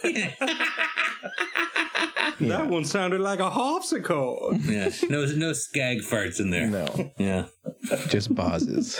[2.39, 4.61] That one sounded like a harpsichord.
[4.73, 4.89] Yeah.
[5.09, 6.67] No, no skag farts in there.
[6.67, 7.11] No.
[7.17, 7.45] Yeah.
[8.09, 8.99] just pauses.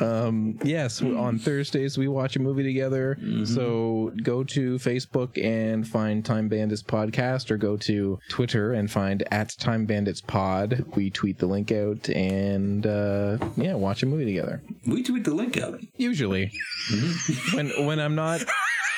[0.00, 3.18] um, yes, on Thursdays we watch a movie together.
[3.44, 9.22] So go to Facebook and find Time Bandits podcast, or go to Twitter and find
[9.30, 10.84] at Time Bandits Pod.
[10.96, 14.62] We tweet the link out and uh, yeah, watch a movie together.
[14.86, 15.80] We tweet the link out.
[15.96, 16.50] Usually,
[17.54, 18.42] when when I'm not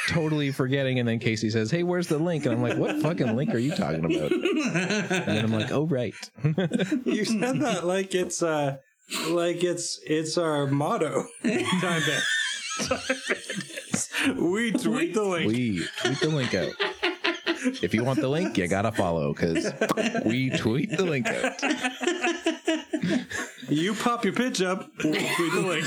[0.08, 3.36] totally forgetting, and then Casey says, "Hey, where's the link?" and I'm like, "What fucking
[3.36, 6.14] link are you talking about?" and then I'm like, "Oh, right."
[7.04, 8.76] You said that like it's uh
[9.28, 11.24] like it's it's our motto.
[11.42, 12.22] Time band.
[12.82, 14.10] Time bandits.
[14.36, 15.52] We tweet the link.
[15.52, 16.72] we tweet the link out.
[17.82, 19.72] If you want the link, you gotta follow because
[20.24, 21.60] we tweet the link out.
[23.68, 24.88] You pop your pitch up.
[25.02, 25.84] We tweet the link.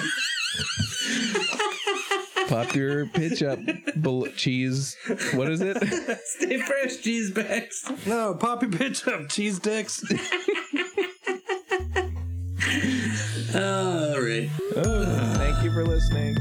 [2.49, 3.59] Pop your pitch up,
[3.95, 4.97] bel- cheese.
[5.35, 5.77] What is it?
[6.25, 7.87] Stay fresh, cheese bags.
[8.07, 10.03] No, pop your pitch up, cheese dicks.
[13.53, 14.49] All right.
[14.77, 16.38] Oh, thank you for listening.